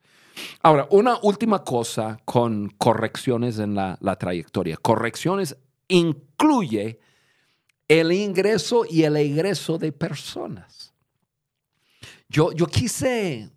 Ahora, 0.62 0.88
una 0.90 1.18
última 1.22 1.62
cosa 1.62 2.18
con 2.24 2.70
correcciones 2.70 3.58
en 3.58 3.74
la, 3.74 3.96
la 4.00 4.16
trayectoria. 4.16 4.76
Correcciones 4.76 5.56
incluye 5.88 6.98
el 7.86 8.12
ingreso 8.12 8.84
y 8.88 9.04
el 9.04 9.16
egreso 9.16 9.78
de 9.78 9.92
personas. 9.92 10.94
Yo, 12.28 12.52
yo 12.52 12.66
quise 12.66 13.50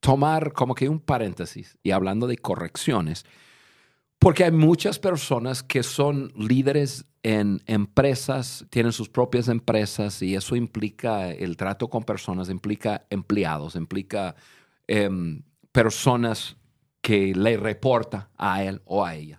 tomar 0.00 0.52
como 0.52 0.74
que 0.74 0.88
un 0.88 1.00
paréntesis 1.00 1.76
y 1.82 1.90
hablando 1.90 2.26
de 2.26 2.38
correcciones, 2.38 3.24
Porque 4.18 4.44
hay 4.44 4.52
muchas 4.52 4.98
personas 4.98 5.62
que 5.62 5.82
son 5.82 6.32
líderes 6.36 7.04
en 7.22 7.62
empresas, 7.66 8.66
tienen 8.70 8.92
sus 8.92 9.08
propias 9.08 9.48
empresas 9.48 10.20
y 10.22 10.34
eso 10.34 10.56
implica 10.56 11.30
el 11.30 11.56
trato 11.56 11.88
con 11.88 12.04
personas, 12.04 12.50
implica 12.50 13.06
empleados, 13.10 13.76
implica 13.76 14.36
em, 14.86 15.42
personas 15.72 16.56
que 17.00 17.34
le 17.34 17.56
reporta 17.56 18.30
a 18.38 18.62
él 18.62 18.80
o 18.84 19.04
a 19.04 19.14
ella. 19.14 19.38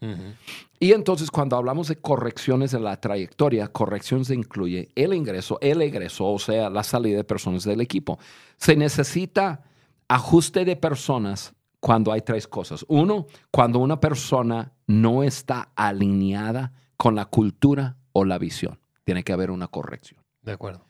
Y 0.79 0.91
entonces 0.93 1.31
cuando 1.31 1.55
hablamos 1.55 1.87
de 1.87 1.95
correcciones 1.95 2.71
de 2.71 2.79
la 2.79 2.99
trayectoria, 2.99 3.69
correcciones 3.69 4.29
incluye 4.29 4.89
el 4.95 5.13
ingreso, 5.13 5.57
el 5.61 5.81
egreso, 5.81 6.27
o 6.27 6.37
sea, 6.37 6.69
la 6.69 6.83
salida 6.83 7.17
de 7.17 7.23
personas 7.23 7.63
del 7.63 7.81
equipo. 7.81 8.19
Se 8.57 8.75
necesita 8.75 9.63
ajuste 10.07 10.65
de 10.65 10.75
personas 10.75 11.55
cuando 11.85 12.11
hay 12.11 12.21
tres 12.21 12.47
cosas. 12.47 12.83
Uno, 12.87 13.27
cuando 13.51 13.77
una 13.77 13.99
persona 13.99 14.73
no 14.87 15.21
está 15.21 15.71
alineada 15.75 16.73
con 16.97 17.13
la 17.13 17.25
cultura 17.25 17.95
o 18.11 18.25
la 18.25 18.39
visión. 18.39 18.79
Tiene 19.03 19.23
que 19.23 19.31
haber 19.31 19.51
una 19.51 19.67
corrección. 19.67 20.19
De 20.41 20.53
acuerdo. 20.53 20.87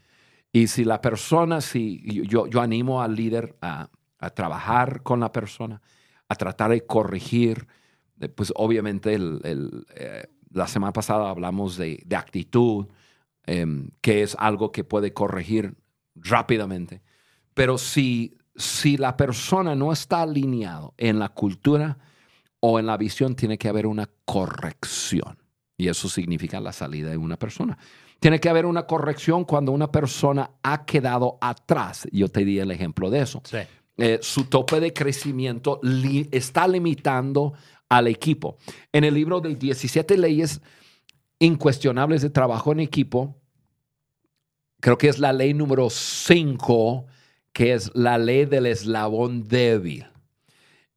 Y 0.53 0.67
si 0.67 0.85
la 0.85 1.01
persona, 1.01 1.59
si 1.59 2.01
yo, 2.29 2.47
yo 2.47 2.61
animo 2.61 3.01
al 3.01 3.13
líder 3.13 3.57
a, 3.59 3.89
trabajar 4.35 5.03
con 5.03 5.19
la 5.19 5.33
persona, 5.33 5.81
a 6.29 6.35
tratar 6.35 6.71
de 6.71 6.85
corregir, 6.85 7.67
eh, 8.21 8.29
pues 8.29 8.53
obviamente 8.55 9.15
el, 9.15 9.85
eh, 9.95 10.27
la 10.49 10.67
semana 10.67 10.93
pasada 10.93 11.29
hablamos 11.29 11.75
de, 11.75 12.05
actitud, 12.15 12.87
em, 13.45 13.89
que 13.99 14.23
es 14.23 14.37
algo 14.39 14.71
que 14.71 14.85
puede 14.85 15.11
corregir 15.11 15.75
rápidamente. 16.15 17.01
Pero 17.53 17.77
si, 17.77 18.37
si 18.55 18.97
la 18.97 19.17
persona 19.17 19.75
no 19.75 19.91
está 19.91 20.21
alineado 20.21 20.93
en 20.97 21.19
la 21.19 21.29
cultura 21.29 21.97
o 22.59 22.79
en 22.79 22.85
la 22.85 22.97
visión, 22.97 23.35
tiene 23.35 23.57
que 23.57 23.67
haber 23.67 23.85
una 23.85 24.09
corrección. 24.25 25.37
Y 25.77 25.87
eso 25.89 26.07
significa 26.07 26.59
la 26.59 26.71
salida 26.71 27.09
de 27.09 27.17
una 27.17 27.37
persona. 27.37 27.77
Tiene 28.19 28.39
que 28.39 28.49
haber 28.49 28.65
una 28.65 28.87
corrección 28.87 29.43
cuando 29.43 29.71
una 29.71 29.91
persona 29.91 30.51
ha 30.63 30.85
quedado 30.85 31.37
atrás. 31.41 32.07
Yo 32.11 32.29
te 32.29 32.45
di 32.45 32.59
el 32.59 32.71
ejemplo 32.71 33.09
de 33.09 33.21
eso. 33.21 33.41
Eh, 33.97 34.19
su 34.21 34.45
tope 34.45 34.79
de 34.79 34.93
crecimiento 34.93 35.79
está 36.31 36.67
limitando 36.67 37.53
al 37.89 38.07
equipo. 38.07 38.57
En 38.91 39.03
el 39.03 39.13
libro 39.13 39.41
de 39.41 39.55
17 39.55 40.17
leyes 40.17 40.61
incuestionables 41.39 42.21
de 42.21 42.29
trabajo 42.29 42.71
en 42.71 42.79
equipo, 42.79 43.37
creo 44.79 44.97
que 44.97 45.09
es 45.09 45.19
la 45.19 45.33
ley 45.33 45.53
número 45.53 45.89
5, 45.89 47.05
que 47.55 47.71
es 47.71 47.89
la 47.95 48.17
ley 48.17 48.43
del 48.43 48.65
eslabón 48.65 49.47
débil. 49.47 50.05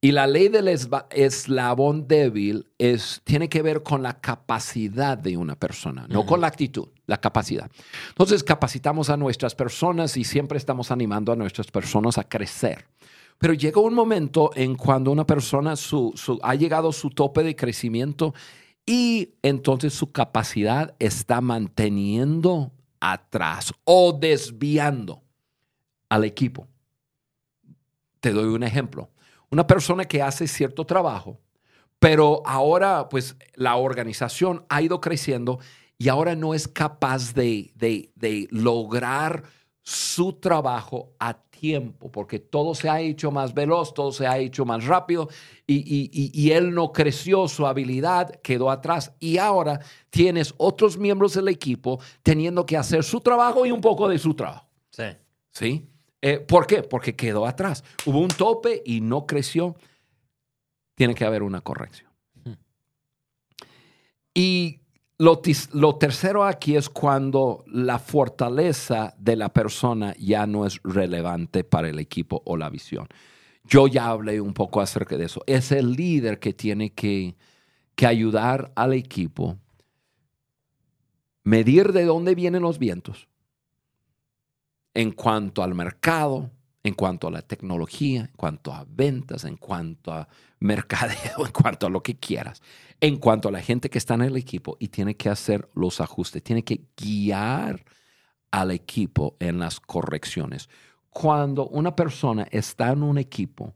Y 0.01 0.11
la 0.11 0.27
ley 0.27 0.49
del 0.49 0.67
eslabón 0.67 2.09
débil 2.09 2.67
es, 2.79 3.21
tiene 3.23 3.49
que 3.49 3.63
ver 3.63 3.85
con 3.85 4.03
la 4.03 4.21
capacidad 4.21 5.17
de 5.17 5.37
una 5.37 5.55
persona, 5.55 6.09
no 6.09 6.27
con 6.27 6.41
la 6.41 6.49
actitud, 6.49 6.89
la 7.07 7.21
capacidad. 7.21 7.71
Entonces 8.09 8.43
capacitamos 8.43 9.09
a 9.09 9.17
nuestras 9.17 9.55
personas 9.55 10.17
y 10.17 10.25
siempre 10.25 10.59
estamos 10.59 10.91
animando 10.91 11.31
a 11.31 11.37
nuestras 11.37 11.69
personas 11.69 12.19
a 12.19 12.25
crecer. 12.25 12.87
Pero 13.39 13.55
llega 13.55 13.81
un 13.81 13.95
momento 13.95 14.51
en 14.57 14.75
cuando 14.75 15.13
una 15.13 15.27
persona 15.27 15.75
ha 16.43 16.55
llegado 16.57 16.89
a 16.89 16.93
su 16.93 17.11
tope 17.11 17.45
de 17.45 17.55
crecimiento 17.55 18.35
y 18.85 19.35
entonces 19.43 19.95
su 19.95 20.11
capacidad 20.11 20.97
está 20.99 21.41
manteniendo 21.41 22.73
atrás 22.99 23.73
o 23.85 24.13
desviando 24.13 25.23
al 26.09 26.25
equipo. 26.25 26.67
Te 28.21 28.33
doy 28.33 28.47
un 28.47 28.63
ejemplo 28.63 29.11
una 29.51 29.67
persona 29.67 30.05
que 30.05 30.23
hace 30.23 30.47
cierto 30.47 30.85
trabajo, 30.85 31.41
pero 31.99 32.43
ahora 32.45 33.09
pues 33.09 33.37
la 33.55 33.77
organización 33.77 34.65
ha 34.69 34.83
ido 34.83 35.01
creciendo 35.01 35.59
y 35.97 36.09
ahora 36.09 36.37
no 36.37 36.55
es 36.55 36.69
capaz 36.69 37.35
de, 37.35 37.73
lograr 38.51 39.43
su 39.83 40.35
trabajo 40.35 41.15
a 41.19 41.35
tiempo, 41.43 42.13
porque 42.13 42.39
todo 42.39 42.75
se 42.75 42.89
ha 42.89 43.01
hecho 43.01 43.33
más 43.33 43.53
veloz, 43.53 43.93
todo 43.95 44.13
se 44.13 44.27
ha 44.27 44.39
hecho 44.39 44.65
más 44.65 44.85
rápido 44.85 45.29
y, 45.67 46.11
y, 46.13 46.51
él 46.53 46.73
no 46.73 46.93
creció, 46.93 47.49
su 47.49 47.67
habilidad 47.67 48.31
quedó 48.43 48.71
atrás 48.71 49.13
y 49.19 49.39
ahora 49.39 49.81
tienes 50.11 50.55
otros 50.59 50.99
miembros 50.99 51.35
del 51.35 51.49
equipo 51.49 51.99
teniendo 52.23 52.65
que 52.65 52.77
hacer 52.77 53.03
su 53.03 53.21
trabajo 53.21 53.67
y 53.67 53.73
un 53.73 53.81
poco 53.81 54.09
de 54.09 54.19
su 54.19 54.35
trabajo. 54.35 54.69
Sí. 54.91 55.05
¿Sí? 55.51 55.89
Eh, 56.21 56.41
¿Por 56.41 56.67
qué? 56.67 56.83
Porque 56.83 57.15
quedó 57.15 57.47
atrás. 57.47 57.85
Hubo 58.05 58.21
un 58.21 58.29
tope 58.29 58.83
y 58.85 59.01
no 59.01 59.27
creció. 59.27 59.77
Tiene 60.95 61.15
que 61.15 61.25
haber 61.25 61.43
una 61.43 61.61
corrección. 61.61 62.11
Y 64.35 64.81
lo, 65.19 65.41
lo, 65.73 65.97
tercero 65.97 66.45
aquí 66.45 66.77
es 66.77 66.89
cuando 66.89 67.65
la 67.67 67.99
fortaleza 67.99 69.15
de 69.19 69.37
la 69.37 69.49
persona 69.49 70.15
ya 70.19 70.47
no 70.47 70.65
es 70.65 70.81
relevante 70.85 71.65
para 71.65 71.89
el 71.89 71.99
equipo 71.99 72.43
o 72.45 72.57
la 72.57 72.71
visión. 72.71 73.09
Yo 73.65 73.87
ya 73.87 74.07
hablé 74.07 74.41
un 74.41 74.55
poco 74.55 74.81
acerca 74.81 75.17
de 75.17 75.27
eso. 75.27 75.43
Es 75.47 75.73
el 75.73 75.93
líder 75.93 76.39
que 76.39 76.53
tiene 76.53 76.91
que, 76.91 77.37
que 77.95 78.07
ayudar 78.07 78.73
al 78.77 78.93
equipo, 78.93 79.59
medir 81.43 81.93
de 81.93 82.05
dónde 82.05 82.35
vienen 82.35 82.63
los 82.63 82.79
vientos, 82.79 83.28
en 84.95 85.13
cuanto 85.13 85.63
al 85.63 85.75
mercado, 85.75 86.51
en 86.83 86.95
cuanto 86.95 87.29
a 87.29 87.31
la 87.31 87.43
tecnología, 87.43 88.23
en 88.23 88.37
cuanto 88.37 88.73
a 88.73 88.87
ventas, 88.89 89.45
en 89.45 89.57
cuanto 89.57 90.13
a 90.13 90.29
mercadeo, 90.61 91.39
en 91.47 91.53
cuanto 91.53 91.87
a 91.87 91.91
lo 91.91 92.03
que 92.03 92.17
quieras, 92.17 92.63
en 93.01 93.17
cuanto 93.17 93.49
a 93.49 93.53
la 93.53 93.61
gente 93.61 93.91
que 93.91 93.99
está 93.99 94.15
en 94.15 94.23
el 94.23 94.37
equipo 94.37 94.77
y 94.81 94.89
tiene 94.89 95.17
que 95.17 95.29
hacer 95.29 95.69
los 95.75 96.01
ajustes, 96.01 96.43
tiene 96.43 96.65
que 96.65 96.83
guiar 96.97 97.85
al 98.51 98.71
equipo 98.71 99.37
en 99.41 99.59
las 99.59 99.81
correcciones. 99.81 100.69
Cuando 101.11 101.69
una 101.69 101.95
persona 101.95 102.47
está 102.51 102.91
en 102.91 103.03
un 103.03 103.19
equipo 103.19 103.75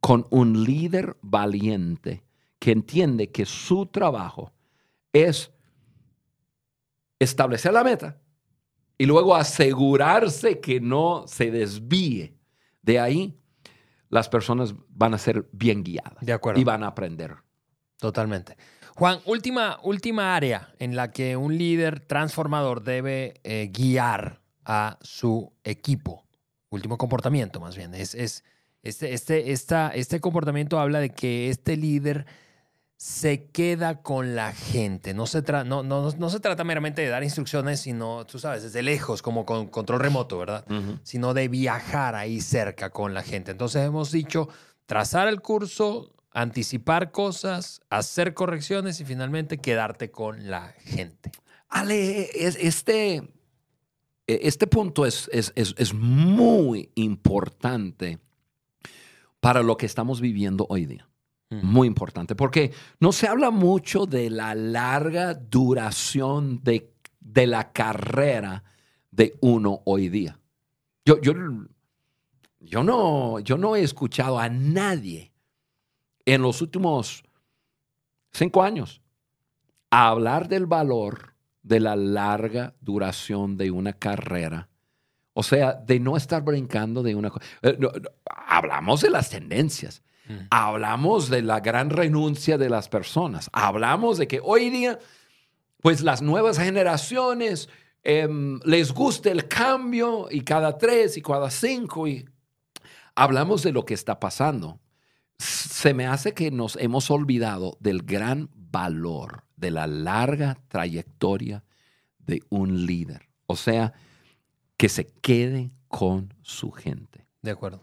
con 0.00 0.26
un 0.30 0.64
líder 0.64 1.16
valiente 1.22 2.22
que 2.58 2.72
entiende 2.72 3.30
que 3.30 3.46
su 3.46 3.86
trabajo 3.86 4.52
es 5.12 5.50
establecer 7.18 7.72
la 7.72 7.84
meta, 7.84 8.21
y 9.02 9.06
luego 9.06 9.34
asegurarse 9.34 10.60
que 10.60 10.80
no 10.80 11.24
se 11.26 11.50
desvíe 11.50 12.38
de 12.82 13.00
ahí, 13.00 13.36
las 14.10 14.28
personas 14.28 14.76
van 14.90 15.12
a 15.12 15.18
ser 15.18 15.48
bien 15.50 15.82
guiadas. 15.82 16.24
De 16.24 16.32
acuerdo. 16.32 16.60
Y 16.60 16.62
van 16.62 16.84
a 16.84 16.86
aprender. 16.86 17.34
Totalmente. 17.98 18.56
Juan, 18.94 19.18
última, 19.24 19.80
última 19.82 20.36
área 20.36 20.72
en 20.78 20.94
la 20.94 21.10
que 21.10 21.36
un 21.36 21.58
líder 21.58 21.98
transformador 21.98 22.84
debe 22.84 23.40
eh, 23.42 23.72
guiar 23.72 24.40
a 24.64 24.98
su 25.00 25.52
equipo. 25.64 26.24
Último 26.70 26.96
comportamiento, 26.96 27.58
más 27.58 27.76
bien. 27.76 27.94
Es, 27.94 28.14
es 28.14 28.44
este, 28.84 29.14
este, 29.14 29.50
esta, 29.50 29.88
este 29.88 30.20
comportamiento 30.20 30.78
habla 30.78 31.00
de 31.00 31.10
que 31.10 31.48
este 31.50 31.76
líder 31.76 32.24
se 33.02 33.46
queda 33.46 34.00
con 34.00 34.36
la 34.36 34.52
gente. 34.52 35.12
No 35.12 35.26
se, 35.26 35.42
no, 35.64 35.82
no, 35.82 36.30
se 36.30 36.38
trata 36.38 36.62
meramente 36.62 37.02
de 37.02 37.08
dar 37.08 37.24
instrucciones, 37.24 37.80
sino, 37.80 38.24
tú 38.26 38.38
sabes, 38.38 38.62
desde 38.62 38.80
lejos, 38.80 39.22
como 39.22 39.44
con 39.44 39.66
control 39.66 39.98
remoto, 39.98 40.38
¿verdad? 40.38 40.64
Sino 41.02 41.34
de 41.34 41.48
viajar 41.48 42.14
ahí 42.14 42.40
cerca 42.40 42.90
con 42.90 43.12
la 43.12 43.24
gente. 43.24 43.50
Entonces 43.50 43.84
hemos 43.84 44.12
dicho, 44.12 44.48
trazar 44.86 45.26
el 45.26 45.40
curso, 45.40 46.14
anticipar 46.30 47.10
cosas, 47.10 47.80
hacer 47.90 48.34
correcciones 48.34 49.00
y 49.00 49.04
finalmente 49.04 49.58
quedarte 49.58 50.12
con 50.12 50.48
la 50.48 50.68
gente. 50.84 51.32
Ale, 51.70 52.30
este, 52.36 53.16
e, 53.16 53.24
este 54.28 54.68
punto 54.68 55.06
es, 55.06 55.28
es, 55.32 55.52
es 55.56 55.92
muy 55.92 56.92
importante 56.94 58.20
para 59.40 59.64
lo 59.64 59.76
que 59.76 59.86
estamos 59.86 60.20
viviendo 60.20 60.66
hoy 60.68 60.86
día. 60.86 61.08
Muy 61.60 61.86
importante, 61.86 62.34
porque 62.34 62.72
no 62.98 63.12
se 63.12 63.28
habla 63.28 63.50
mucho 63.50 64.06
de 64.06 64.30
la 64.30 64.54
larga 64.54 65.34
duración 65.34 66.62
de, 66.62 66.88
la 67.46 67.72
carrera 67.72 68.64
de 69.10 69.34
uno 69.40 69.82
hoy 69.84 70.08
día. 70.08 70.38
Yo, 71.04 71.20
yo, 71.20 71.34
yo, 72.58 72.82
no, 72.82 73.38
yo 73.40 73.58
no 73.58 73.76
he 73.76 73.82
escuchado 73.82 74.38
a 74.38 74.48
nadie 74.48 75.32
en 76.24 76.40
los 76.40 76.62
últimos 76.62 77.22
cinco 78.32 78.62
años 78.62 79.02
hablar 79.90 80.48
del 80.48 80.64
valor 80.64 81.34
de 81.62 81.80
la 81.80 81.96
larga 81.96 82.74
duración 82.80 83.58
de 83.58 83.70
una 83.70 83.92
carrera. 83.92 84.70
O 85.34 85.42
sea, 85.42 85.74
de 85.74 86.00
no 86.00 86.16
estar 86.16 86.42
brincando 86.42 87.02
de 87.02 87.14
una 87.14 87.30
cosa. 87.30 87.44
Eh, 87.62 87.78
hablamos 88.24 89.02
de 89.02 89.10
las 89.10 89.28
tendencias 89.28 90.02
Mm. 90.28 90.46
Hablamos 90.50 91.28
de 91.28 91.42
la 91.42 91.60
gran 91.60 91.90
renuncia 91.90 92.58
de 92.58 92.70
las 92.70 92.88
personas. 92.88 93.50
Hablamos 93.52 94.18
de 94.18 94.28
que 94.28 94.40
hoy 94.42 94.70
día, 94.70 94.98
pues 95.80 96.02
las 96.02 96.22
nuevas 96.22 96.58
generaciones 96.58 97.68
em, 98.02 98.60
les 98.64 98.92
gusta 98.92 99.30
el 99.30 99.48
cambio 99.48 100.28
y 100.30 100.42
cada 100.42 100.78
tres 100.78 101.16
y 101.16 101.22
cada 101.22 101.50
cinco. 101.50 102.06
Y 102.06 102.28
hablamos 103.14 103.62
de 103.62 103.72
lo 103.72 103.84
que 103.84 103.94
está 103.94 104.20
pasando. 104.20 104.80
se 105.38 105.92
me 105.92 106.06
hace 106.06 106.34
que 106.34 106.52
nos 106.52 106.76
hemos 106.76 107.10
olvidado 107.10 107.76
del 107.80 108.02
gran 108.02 108.48
valor 108.54 109.42
de 109.56 109.70
la 109.70 109.86
larga 109.86 110.58
trayectoria 110.68 111.64
de 112.18 112.42
un 112.48 112.86
líder. 112.86 113.28
O 113.46 113.56
sea, 113.56 113.92
que 114.76 114.88
se 114.88 115.06
quede 115.06 115.72
con 115.88 116.34
su 116.42 116.70
gente. 116.70 117.26
De 117.42 117.50
acuerdo. 117.50 117.82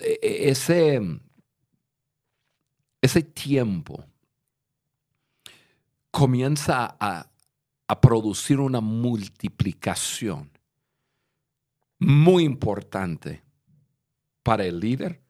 E, 0.00 0.50
ese, 0.50 1.00
ese 3.00 3.22
tiempo 3.22 4.04
comienza 6.10 6.96
a, 6.98 7.30
a 7.88 8.00
producir 8.00 8.60
una 8.60 8.80
multiplicación 8.80 10.50
muy 11.98 12.44
importante 12.44 13.42
para 14.42 14.64
el 14.64 14.80
líder, 14.80 15.20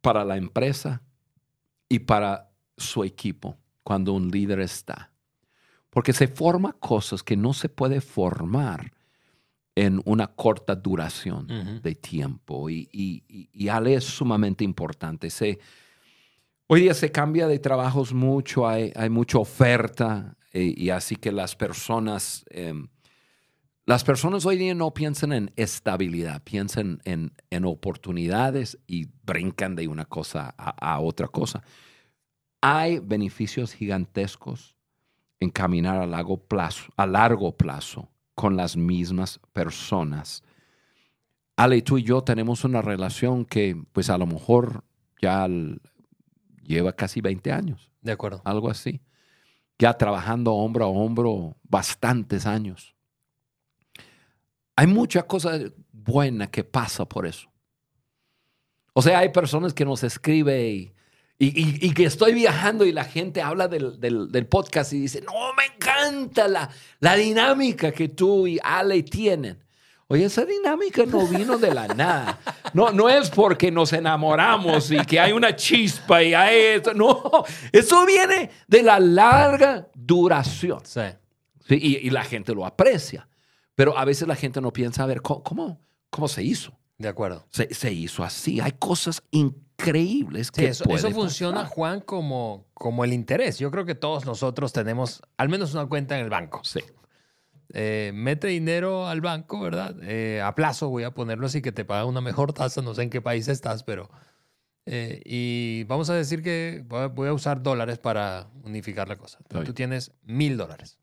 para 0.00 0.24
la 0.24 0.36
empresa 0.36 1.02
y 1.88 2.00
para 2.00 2.50
su 2.76 3.04
equipo 3.04 3.58
cuando 3.82 4.12
un 4.12 4.30
líder 4.30 4.60
está. 4.60 5.12
Porque 5.90 6.12
se 6.12 6.28
forma 6.28 6.72
cosas 6.72 7.22
que 7.22 7.36
no 7.36 7.52
se 7.52 7.68
puede 7.68 8.00
formar 8.00 8.92
en 9.76 10.00
una 10.04 10.28
corta 10.28 10.74
duración 10.76 11.80
de 11.82 11.94
tiempo. 11.94 12.70
Y, 12.70 12.88
y, 12.92 13.68
Ale 13.68 13.94
es 13.94 14.04
sumamente 14.04 14.62
importante. 14.64 15.30
Se, 15.30 15.58
hoy 16.66 16.82
día 16.82 16.94
se 16.94 17.10
cambia 17.10 17.48
de 17.48 17.58
trabajos 17.58 18.12
mucho, 18.12 18.68
hay, 18.68 18.92
hay 18.94 19.10
mucha 19.10 19.38
oferta 19.38 20.36
eh, 20.52 20.72
y 20.76 20.90
así 20.90 21.16
que 21.16 21.32
las 21.32 21.56
personas, 21.56 22.44
em, 22.50 22.88
las 23.84 24.04
personas 24.04 24.46
hoy 24.46 24.56
día 24.56 24.74
no 24.74 24.94
piensan 24.94 25.32
en 25.32 25.50
estabilidad, 25.56 26.42
piensan 26.44 27.00
en, 27.04 27.32
en 27.50 27.64
oportunidades 27.64 28.78
y 28.86 29.08
brincan 29.24 29.74
de 29.74 29.88
una 29.88 30.04
cosa 30.04 30.54
a 30.56 31.00
otra 31.00 31.26
cosa. 31.26 31.62
Hay 32.60 33.00
beneficios 33.00 33.74
gigantescos 33.74 34.76
en 35.40 35.50
caminar 35.50 35.98
a 35.98 36.06
largo 36.06 36.38
plazo, 36.38 36.84
a 36.96 37.06
largo 37.06 37.56
plazo 37.56 38.13
con 38.34 38.56
las 38.56 38.76
mismas 38.76 39.40
personas. 39.52 40.42
Ale, 41.56 41.82
tú 41.82 41.98
y 41.98 42.02
yo 42.02 42.22
tenemos 42.22 42.64
una 42.64 42.82
relación 42.82 43.44
que 43.44 43.80
pues 43.92 44.10
a 44.10 44.18
lo 44.18 44.26
mejor 44.26 44.84
ya 45.20 45.48
lleva 46.62 46.92
casi 46.92 47.20
20 47.20 47.52
años. 47.52 47.90
De 48.00 48.12
acuerdo. 48.12 48.42
Algo 48.44 48.70
así. 48.70 49.00
Ya 49.78 49.94
trabajando 49.94 50.52
hombro 50.52 50.84
a 50.84 50.88
hombro 50.88 51.56
bastantes 51.62 52.46
años. 52.46 52.94
Hay 54.76 54.86
mucha 54.86 55.22
cosa 55.22 55.58
buena 55.92 56.48
que 56.48 56.64
pasa 56.64 57.04
por 57.04 57.26
eso. 57.26 57.48
O 58.92 59.02
sea, 59.02 59.18
hay 59.18 59.30
personas 59.30 59.74
que 59.74 59.84
nos 59.84 60.02
escriben 60.04 60.93
y 61.38 61.86
y, 61.86 61.94
que 61.94 62.04
estoy 62.04 62.32
viajando 62.32 62.84
y 62.84 62.92
la 62.92 63.04
gente 63.04 63.42
habla 63.42 63.66
del, 63.66 64.46
podcast 64.48 64.92
y 64.92 65.00
dice, 65.00 65.20
no, 65.20 65.52
me 65.54 65.66
encanta 65.74 66.46
la, 66.46 66.70
la 67.00 67.16
dinámica 67.16 67.90
que 67.90 68.08
tú 68.08 68.46
y 68.46 68.60
Ale 68.62 69.02
tienen. 69.02 69.62
Oye, 70.06 70.26
esa 70.26 70.44
dinámica 70.44 71.04
no 71.06 71.26
vino 71.26 71.58
de 71.58 71.74
la 71.74 71.88
nada. 71.88 72.38
No, 72.72 72.92
no 72.92 73.08
es 73.08 73.30
porque 73.30 73.72
nos 73.72 73.92
enamoramos 73.92 74.90
y 74.90 74.98
que 74.98 75.18
hay 75.18 75.32
una 75.32 75.56
chispa 75.56 76.22
y 76.22 76.34
hay 76.34 76.76
esto. 76.76 76.94
No, 76.94 77.44
eso 77.72 78.06
viene 78.06 78.50
de 78.68 78.82
la 78.82 79.00
larga 79.00 79.88
duración. 79.94 80.80
Sí. 80.84 81.00
y, 81.68 82.10
la 82.10 82.22
gente 82.22 82.54
lo 82.54 82.64
aprecia. 82.64 83.28
Pero 83.74 83.98
a 83.98 84.04
veces 84.04 84.28
la 84.28 84.36
gente 84.36 84.60
no 84.60 84.72
piensa, 84.72 85.02
a 85.02 85.06
ver, 85.06 85.20
¿cómo, 85.20 85.80
cómo, 86.10 86.28
se 86.28 86.44
hizo? 86.44 86.78
De 86.96 87.08
acuerdo. 87.08 87.46
Se, 87.50 87.74
se 87.74 87.92
hizo 87.92 88.22
así. 88.22 88.60
Hay 88.60 88.72
cosas 88.72 89.22
increíbles 89.30 89.63
increíbles 89.78 90.50
que 90.50 90.68
eso, 90.68 90.84
eso 90.88 91.10
funciona, 91.10 91.66
Juan, 91.66 92.00
como, 92.00 92.66
como 92.74 93.04
el 93.04 93.12
interés. 93.12 93.58
Yo 93.58 93.70
creo 93.70 93.84
que 93.84 93.94
todos 93.94 94.24
nosotros 94.24 94.72
tenemos 94.72 95.22
al 95.36 95.48
menos 95.48 95.74
una 95.74 95.86
cuenta 95.86 96.16
en 96.16 96.24
el 96.24 96.30
banco. 96.30 96.62
Sí. 96.64 96.80
Eh, 97.72 98.12
mete 98.14 98.48
dinero 98.48 99.06
al 99.08 99.20
banco, 99.20 99.60
¿verdad? 99.60 99.96
Eh, 100.02 100.40
a 100.40 100.54
plazo, 100.54 100.90
voy 100.90 101.04
a 101.04 101.10
ponerlo 101.12 101.46
así, 101.46 101.60
que 101.60 101.72
te 101.72 101.84
paga 101.84 102.04
una 102.04 102.20
mejor 102.20 102.52
tasa. 102.52 102.82
No 102.82 102.94
sé 102.94 103.02
en 103.02 103.10
qué 103.10 103.20
país 103.20 103.48
estás, 103.48 103.82
pero... 103.82 104.10
Eh, 104.86 105.22
y 105.24 105.84
vamos 105.84 106.10
a 106.10 106.14
decir 106.14 106.42
que 106.42 106.84
voy 106.86 107.28
a 107.28 107.32
usar 107.32 107.62
dólares 107.62 107.98
para 107.98 108.48
unificar 108.64 109.08
la 109.08 109.16
cosa. 109.16 109.38
Tú 109.48 109.72
tienes 109.72 110.12
mil 110.22 110.58
dólares. 110.58 110.98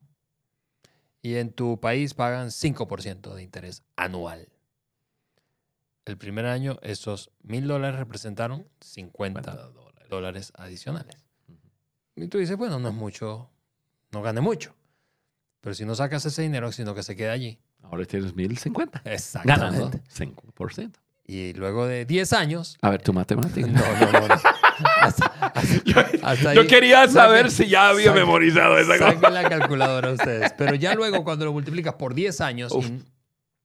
Y 1.20 1.34
en 1.34 1.52
tu 1.52 1.80
país 1.80 2.14
pagan 2.14 2.48
5% 2.48 3.34
de 3.34 3.42
interés 3.42 3.82
anual 3.96 4.51
el 6.04 6.18
primer 6.18 6.46
año 6.46 6.78
esos 6.82 7.30
mil 7.42 7.66
dólares 7.66 7.98
representaron 7.98 8.66
50 8.80 9.70
dólares. 10.08 10.52
adicionales. 10.56 11.16
Y 12.16 12.28
tú 12.28 12.38
dices, 12.38 12.56
bueno, 12.56 12.78
no 12.78 12.88
es 12.88 12.94
mucho, 12.94 13.50
no 14.10 14.22
gane 14.22 14.40
mucho. 14.40 14.74
Pero 15.60 15.74
si 15.74 15.84
no 15.84 15.94
sacas 15.94 16.24
ese 16.26 16.42
dinero, 16.42 16.72
sino 16.72 16.94
que 16.94 17.02
se 17.02 17.16
queda 17.16 17.32
allí. 17.32 17.58
Ahora 17.82 18.04
tienes 18.04 18.34
1050. 18.34 19.02
Exactamente. 19.04 19.64
Ganando 19.64 19.90
5%. 20.14 20.92
Y 21.24 21.52
luego 21.54 21.86
de 21.86 22.04
10 22.04 22.32
años. 22.32 22.78
A 22.82 22.90
ver, 22.90 23.02
tu 23.02 23.12
matemática. 23.12 23.68
No, 23.72 24.10
no, 24.10 24.28
no. 24.28 24.36
yo, 26.54 26.66
quería 26.66 27.06
saber 27.08 27.50
si 27.50 27.68
ya 27.68 27.90
había 27.90 28.12
memorizado 28.12 28.78
esa 28.78 28.98
cosa. 28.98 29.30
La 29.30 29.48
calculadora 29.48 30.12
ustedes. 30.12 30.52
Pero 30.54 30.74
ya 30.74 30.94
luego, 30.94 31.24
cuando 31.24 31.44
lo 31.44 31.52
multiplicas 31.52 31.94
por 31.94 32.14
10 32.14 32.40
años, 32.40 32.72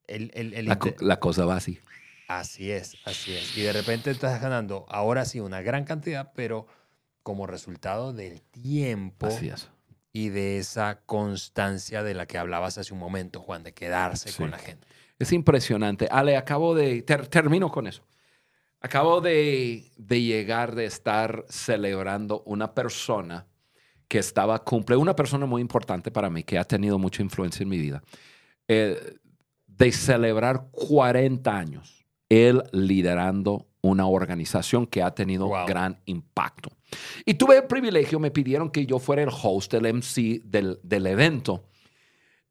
el, 0.06 0.32
el, 0.34 0.66
la, 0.66 0.78
la, 1.00 1.20
cosa 1.20 1.46
va 1.46 1.56
así. 1.56 1.80
Así 2.28 2.72
es, 2.72 2.98
así 3.06 3.34
es. 3.34 3.58
Y 3.58 3.62
de 3.62 3.72
repente 3.72 4.12
estás 4.12 4.42
ganando 4.42 4.86
ahora 4.90 5.24
sí 5.24 5.40
una 5.40 5.62
gran 5.62 5.86
cantidad, 5.86 6.34
pero 6.36 6.68
como 7.24 7.48
resultado 7.48 8.12
del 8.12 8.42
tiempo 8.42 9.30
y 10.12 10.30
de 10.30 10.58
esa 10.58 11.02
constancia 11.06 12.04
de 12.04 12.14
la 12.14 12.26
que 12.26 12.38
hablabas 12.38 12.78
hace 12.78 12.94
un 12.94 13.00
momento, 13.00 13.42
Juan, 13.42 13.64
de 13.64 13.74
quedarse 13.74 14.34
con 14.34 14.52
la 14.52 14.58
gente. 14.58 14.88
Es 15.20 15.32
impresionante. 15.32 16.08
Ale, 16.12 16.36
acabo 16.36 16.76
de, 16.76 17.02
termino 17.02 17.72
con 17.72 17.88
eso. 17.88 18.04
Acabo 18.82 19.22
de, 19.22 19.90
llegar 19.98 20.76
de 20.76 20.86
estar 20.86 21.46
celebrando 21.48 22.44
una 22.46 22.74
persona 22.74 23.48
que 24.08 24.20
estaba, 24.20 24.64
cumple, 24.64 24.98
una 24.98 25.16
persona 25.16 25.46
muy 25.46 25.62
importante 25.62 26.12
para 26.12 26.30
mí, 26.30 26.44
que 26.44 26.58
ha 26.58 26.64
tenido 26.66 27.00
mucha 27.00 27.22
influencia 27.22 27.64
en 27.64 27.70
mi 27.70 27.78
vida, 27.78 28.04
eh, 28.68 29.16
de 29.66 29.92
celebrar 29.92 30.68
40 30.72 31.58
años 31.58 32.07
él 32.30 32.64
liderando 32.72 33.68
una 33.82 34.08
organización 34.08 34.86
que 34.86 35.02
ha 35.02 35.12
tenido 35.12 35.50
gran 35.66 36.00
impacto. 36.06 36.70
Y 37.26 37.36
tuve 37.36 37.58
el 37.58 37.64
privilegio, 37.66 38.20
me 38.20 38.32
pidieron 38.32 38.70
que 38.70 38.86
yo 38.86 39.00
fuera 39.00 39.24
el 39.24 39.30
host, 39.30 39.74
el 39.74 39.94
MC 39.94 40.42
del, 40.44 41.08
evento. 41.08 41.66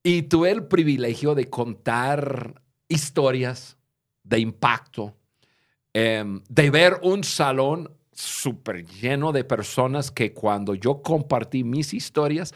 Y 0.03 0.23
tuve 0.23 0.51
el 0.51 0.67
privilegio 0.67 1.35
de 1.35 1.49
contar 1.51 2.63
historias 2.89 3.77
de 4.23 4.39
impacto, 4.39 5.17
em, 5.93 6.43
de 6.49 6.71
ver 6.71 7.01
un 7.03 7.25
salón 7.25 7.91
súper 8.13 8.87
lleno 8.87 9.33
de 9.33 9.45
personas 9.45 10.11
que 10.11 10.33
cuando 10.33 10.75
yo 10.75 11.03
compartí 11.03 11.65
mis 11.65 11.93
historias, 11.93 12.55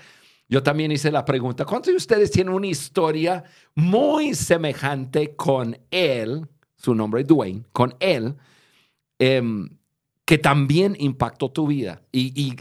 yo 0.49 0.63
también 0.63 0.91
hice 0.91 1.13
la 1.13 1.25
pregunta, 1.25 1.65
¿cuántos 1.65 1.93
de 1.93 1.97
ustedes 1.97 2.31
tienen 2.31 2.55
una 2.55 2.67
historia 2.67 3.45
muy 3.75 4.35
semejante 4.35 5.37
con 5.37 5.79
él? 5.91 6.47
Su 6.81 6.95
nombre 6.95 7.21
es 7.21 7.27
Dwayne, 7.27 7.65
con 7.73 7.95
él, 8.01 8.37
em, 9.19 9.69
que 10.25 10.39
también 10.39 10.97
impactó 10.99 11.51
tu 11.51 11.67
vida. 11.67 12.03
Y, 12.11 12.57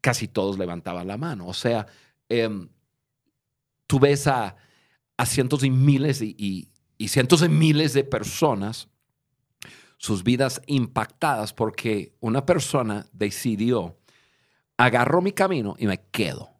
casi 0.00 0.28
todos 0.28 0.58
levantaban 0.58 1.06
la 1.06 1.16
mano. 1.16 1.46
O 1.46 1.54
sea, 1.54 1.86
em, 2.28 2.68
tú 3.86 3.98
ves 3.98 4.26
a, 4.26 4.56
cientos 5.24 5.64
y 5.64 5.70
miles 5.70 6.20
y, 6.20 6.68
cientos 7.08 7.40
de 7.40 7.48
miles 7.48 7.94
de 7.94 8.04
personas, 8.04 8.88
sus 9.96 10.24
vidas 10.24 10.60
impactadas 10.66 11.54
porque 11.54 12.14
una 12.20 12.44
persona 12.44 13.06
decidió, 13.12 13.96
agarró 14.76 15.22
mi 15.22 15.32
camino 15.32 15.76
y 15.78 15.86
me 15.86 16.02
quedo. 16.10 16.50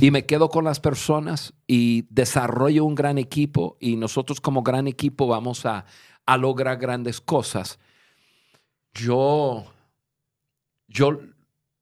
y 0.00 0.10
me 0.10 0.24
quedo 0.24 0.48
con 0.50 0.64
las 0.64 0.78
personas 0.78 1.52
y 1.66 2.06
desarrollo 2.10 2.84
un 2.84 2.94
gran 2.94 3.18
equipo 3.18 3.76
y 3.80 3.96
nosotros 3.96 4.40
como 4.40 4.62
gran 4.62 4.86
equipo 4.86 5.26
vamos 5.26 5.66
a, 5.66 5.86
a 6.26 6.36
lograr 6.36 6.78
grandes 6.78 7.20
cosas. 7.20 7.78
Yo, 8.92 9.66
yo, 10.86 11.20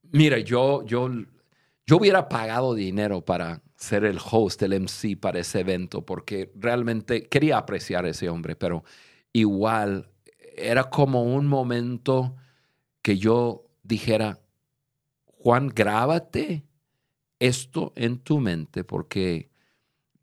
mira, 0.03 0.39
yo, 0.39 0.83
yo, 0.85 1.09
yo 1.85 1.97
hubiera 1.97 2.27
pagado 2.29 2.73
dinero 2.73 3.21
para 3.21 3.61
ser 3.75 4.05
el 4.05 4.19
host, 4.19 4.61
el 4.61 4.73
MC 4.73 5.17
para 5.19 5.39
ese 5.39 5.59
evento, 5.59 6.05
porque 6.05 6.51
realmente 6.55 7.27
quería 7.27 7.57
apreciar 7.57 8.05
a 8.05 8.09
ese 8.09 8.29
hombre, 8.29 8.55
pero 8.55 8.83
igual 9.33 10.09
era 10.55 10.89
como 10.89 11.23
un 11.23 11.47
momento 11.47 12.35
que 13.01 13.17
yo 13.17 13.65
dijera, 13.83 14.39
Juan, 15.25 15.67
grábate 15.67 16.65
esto 17.39 17.91
en 17.95 18.19
tu 18.19 18.39
mente, 18.39 18.85
porque 18.85 19.49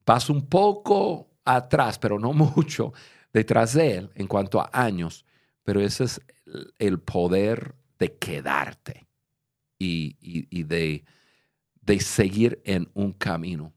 vas 0.06 0.30
un 0.30 0.46
poco 0.46 1.28
atrás, 1.44 1.98
pero 1.98 2.18
no 2.18 2.32
mucho, 2.56 2.92
detrás 3.32 3.74
de 3.74 3.96
él 3.96 4.10
en 4.14 4.26
cuanto 4.26 4.60
a 4.60 4.70
años, 4.72 5.24
pero 5.62 5.80
ese 5.80 6.04
es 6.04 6.20
el 6.78 6.98
poder 7.00 7.74
de 7.98 8.16
quedarte 8.16 9.06
y, 9.78 10.16
y- 10.20 10.46
y 10.50 10.62
de, 10.64 11.04
de 11.82 12.00
seguir 12.00 12.60
en 12.64 12.88
un 12.94 13.12
camino. 13.12 13.72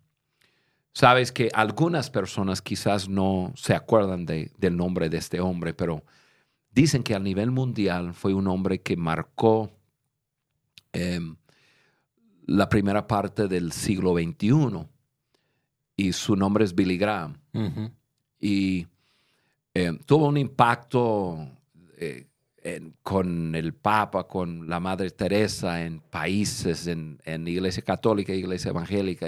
Sabes 0.94 1.32
que 1.32 1.50
algunas 1.54 2.10
personas 2.10 2.62
quizás 2.62 3.10
no 3.10 3.52
se 3.56 3.74
acuerdan 3.76 4.26
de- 4.26 4.52
del 4.58 4.78
nombre 4.78 5.10
de 5.10 5.18
este 5.18 5.40
hombre, 5.40 5.74
pero 5.74 6.04
dicen 6.72 7.04
que 7.04 7.16
a 7.16 7.20
nivel 7.20 7.52
mundial 7.52 8.14
fue 8.14 8.34
un 8.34 8.48
hombre 8.48 8.82
que 8.82 8.96
marcó 8.96 9.72
em, 10.94 11.36
la 12.46 12.70
primera 12.70 13.08
parte 13.08 13.48
del 13.48 13.72
siglo 13.72 14.14
XXI 14.16 14.88
y 15.96 16.14
su 16.14 16.36
nombre 16.36 16.66
es 16.66 16.76
Billy 16.76 16.98
Graham 16.98 17.38
y 18.40 18.88
eh, 19.74 19.98
tuvo 20.06 20.28
un 20.28 20.38
impacto 20.38 21.50
eh, 21.98 22.92
con 23.02 23.56
el 23.56 23.74
Papa, 23.74 24.26
con 24.26 24.70
la 24.70 24.80
Madre 24.80 25.10
Teresa 25.12 25.84
en 25.84 26.00
países, 26.00 26.88
en, 26.88 27.20
Iglesia 27.48 27.84
Católica, 27.84 28.34
Iglesia 28.34 28.70
Evangélica. 28.70 29.28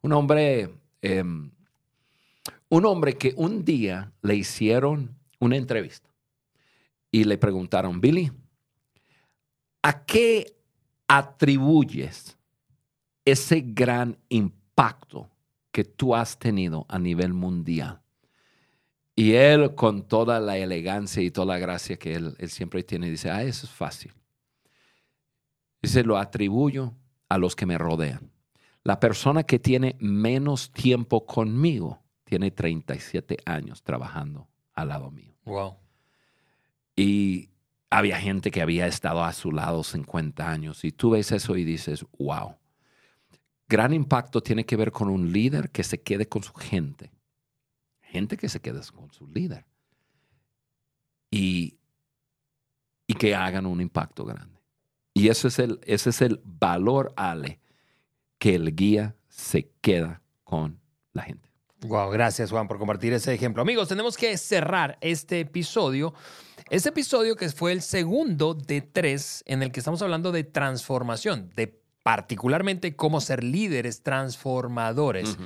Un 0.00 0.12
hombre, 0.12 0.70
eh, 1.02 1.22
un 1.22 2.86
hombre 2.86 3.18
que 3.18 3.34
un 3.36 3.64
día 3.64 4.12
le 4.22 4.36
hicieron 4.36 5.14
una 5.38 5.56
entrevista 5.56 6.08
y 7.10 7.24
le 7.24 7.36
preguntaron, 7.36 8.00
Billy, 8.00 8.32
¿a 9.82 10.04
qué 10.04 10.56
atribuyes 11.08 12.38
ese 13.24 13.60
gran 13.60 14.16
impacto 14.30 15.28
que 15.70 15.84
tú 15.84 16.14
has 16.14 16.38
tenido 16.38 16.86
a 16.88 16.98
nivel 16.98 17.34
mundial? 17.34 18.01
Y 19.22 19.34
él, 19.34 19.76
con 19.76 20.02
toda 20.08 20.40
la 20.40 20.58
elegancia 20.58 21.22
y 21.22 21.30
toda 21.30 21.54
la 21.54 21.58
gracia 21.60 21.96
que 21.96 22.14
él, 22.14 22.34
él 22.40 22.50
siempre 22.50 22.82
tiene, 22.82 23.08
dice, 23.08 23.30
ah, 23.30 23.44
eso 23.44 23.66
es 23.66 23.72
fácil. 23.72 24.12
Dice, 25.80 26.02
lo 26.02 26.18
atribuyo 26.18 26.96
a 27.28 27.38
los 27.38 27.54
que 27.54 27.64
me 27.64 27.78
rodean. 27.78 28.32
La 28.82 28.98
persona 28.98 29.44
que 29.44 29.60
tiene 29.60 29.94
menos 30.00 30.72
tiempo 30.72 31.24
conmigo 31.24 32.02
tiene 32.24 32.50
37 32.50 33.36
años 33.46 33.84
trabajando 33.84 34.48
al 34.74 34.88
lado 34.88 35.12
mío. 35.12 35.36
Wow. 35.44 35.76
Y 36.96 37.50
había 37.90 38.18
gente 38.18 38.50
que 38.50 38.60
había 38.60 38.88
estado 38.88 39.22
a 39.22 39.32
su 39.34 39.52
lado 39.52 39.84
50 39.84 40.50
años. 40.50 40.84
Y 40.84 40.90
tú 40.90 41.10
ves 41.10 41.30
eso 41.30 41.56
y 41.56 41.62
dices, 41.62 42.04
wow. 42.18 42.56
Gran 43.68 43.92
impacto 43.92 44.42
tiene 44.42 44.66
que 44.66 44.74
ver 44.74 44.90
con 44.90 45.08
un 45.08 45.32
líder 45.32 45.70
que 45.70 45.84
se 45.84 46.02
quede 46.02 46.26
con 46.26 46.42
su 46.42 46.54
gente. 46.54 47.12
Gente 48.12 48.36
que 48.36 48.50
se 48.50 48.60
quede 48.60 48.80
con 48.94 49.10
su 49.10 49.26
líder. 49.26 49.64
Y, 51.30 51.78
y 53.06 53.14
que 53.14 53.34
hagan 53.34 53.64
un 53.64 53.80
impacto 53.80 54.26
grande. 54.26 54.60
Y 55.14 55.28
ese 55.28 55.48
es 55.48 55.58
el, 55.58 55.80
ese 55.84 56.10
es 56.10 56.20
el 56.20 56.38
valor, 56.44 57.14
Ale, 57.16 57.58
que 58.38 58.54
el 58.54 58.76
guía 58.76 59.16
se 59.30 59.70
queda 59.80 60.20
con 60.44 60.78
la 61.14 61.22
gente. 61.22 61.48
Wow, 61.86 62.10
gracias 62.10 62.50
Juan 62.50 62.68
por 62.68 62.78
compartir 62.78 63.14
ese 63.14 63.32
ejemplo. 63.32 63.62
Amigos, 63.62 63.88
tenemos 63.88 64.18
que 64.18 64.36
cerrar 64.36 64.98
este 65.00 65.40
episodio. 65.40 66.12
Este 66.68 66.90
episodio 66.90 67.34
que 67.34 67.48
fue 67.48 67.72
el 67.72 67.80
segundo 67.80 68.52
de 68.52 68.82
tres 68.82 69.42
en 69.46 69.62
el 69.62 69.72
que 69.72 69.80
estamos 69.80 70.02
hablando 70.02 70.32
de 70.32 70.44
transformación, 70.44 71.50
de 71.56 71.80
particularmente 72.02 72.94
cómo 72.94 73.22
ser 73.22 73.42
líderes 73.42 74.02
transformadores. 74.02 75.38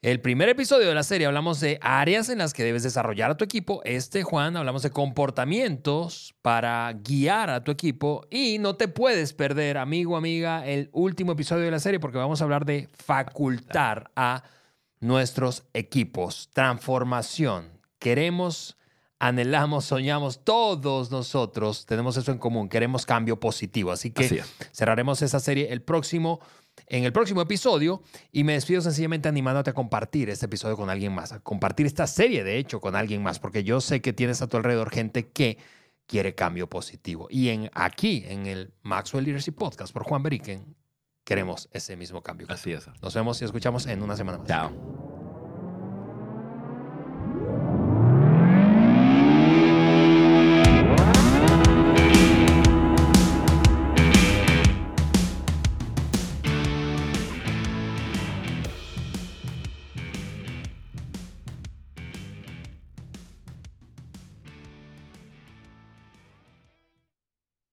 El 0.00 0.20
primer 0.20 0.48
episodio 0.48 0.86
de 0.86 0.94
la 0.94 1.02
serie 1.02 1.26
hablamos 1.26 1.58
de 1.58 1.80
áreas 1.82 2.28
en 2.28 2.38
las 2.38 2.54
que 2.54 2.62
debes 2.62 2.84
desarrollar 2.84 3.32
a 3.32 3.36
tu 3.36 3.44
equipo. 3.44 3.82
Este, 3.84 4.22
Juan, 4.22 4.56
hablamos 4.56 4.84
de 4.84 4.90
comportamientos 4.90 6.36
para 6.40 6.92
guiar 6.92 7.50
a 7.50 7.64
tu 7.64 7.72
equipo. 7.72 8.24
Y 8.30 8.58
no 8.60 8.76
te 8.76 8.86
puedes 8.86 9.32
perder, 9.32 9.76
amigo, 9.76 10.16
amiga, 10.16 10.64
el 10.64 10.88
último 10.92 11.32
episodio 11.32 11.64
de 11.64 11.72
la 11.72 11.80
serie 11.80 11.98
porque 11.98 12.16
vamos 12.16 12.40
a 12.40 12.44
hablar 12.44 12.64
de 12.64 12.88
facultar 13.04 14.12
a 14.14 14.44
nuestros 15.00 15.64
equipos. 15.74 16.48
Transformación. 16.52 17.68
Queremos, 17.98 18.76
anhelamos, 19.18 19.86
soñamos, 19.86 20.44
todos 20.44 21.10
nosotros 21.10 21.86
tenemos 21.86 22.16
eso 22.16 22.30
en 22.30 22.38
común. 22.38 22.68
Queremos 22.68 23.04
cambio 23.04 23.40
positivo. 23.40 23.90
Así 23.90 24.12
que 24.12 24.26
Así 24.26 24.38
cerraremos 24.72 25.22
esa 25.22 25.40
serie 25.40 25.72
el 25.72 25.82
próximo, 25.82 26.38
en 26.86 27.04
el 27.04 27.12
próximo 27.12 27.42
episodio. 27.42 28.02
Y 28.32 28.44
me 28.44 28.54
despido 28.54 28.80
sencillamente 28.80 29.28
animándote 29.28 29.70
a 29.70 29.74
compartir 29.74 30.30
este 30.30 30.46
episodio 30.46 30.76
con 30.76 30.90
alguien 30.90 31.14
más. 31.14 31.32
A 31.32 31.40
compartir 31.40 31.86
esta 31.86 32.06
serie, 32.06 32.44
de 32.44 32.58
hecho, 32.58 32.80
con 32.80 32.96
alguien 32.96 33.22
más. 33.22 33.38
Porque 33.38 33.64
yo 33.64 33.80
sé 33.80 34.00
que 34.00 34.12
tienes 34.12 34.42
a 34.42 34.46
tu 34.46 34.56
alrededor 34.56 34.90
gente 34.90 35.28
que 35.28 35.58
quiere 36.06 36.34
cambio 36.34 36.68
positivo. 36.68 37.28
Y 37.30 37.50
en, 37.50 37.70
aquí, 37.74 38.24
en 38.26 38.46
el 38.46 38.72
Maxwell 38.82 39.24
Leadership 39.24 39.52
Podcast 39.52 39.92
por 39.92 40.04
Juan 40.04 40.22
Beriken, 40.22 40.74
queremos 41.24 41.68
ese 41.72 41.96
mismo 41.96 42.22
cambio. 42.22 42.46
Así 42.50 42.72
es. 42.72 42.88
Nos 43.02 43.14
vemos 43.14 43.40
y 43.42 43.44
escuchamos 43.44 43.86
en 43.86 44.02
una 44.02 44.16
semana 44.16 44.38
más. 44.38 44.48
Chao. 44.48 45.17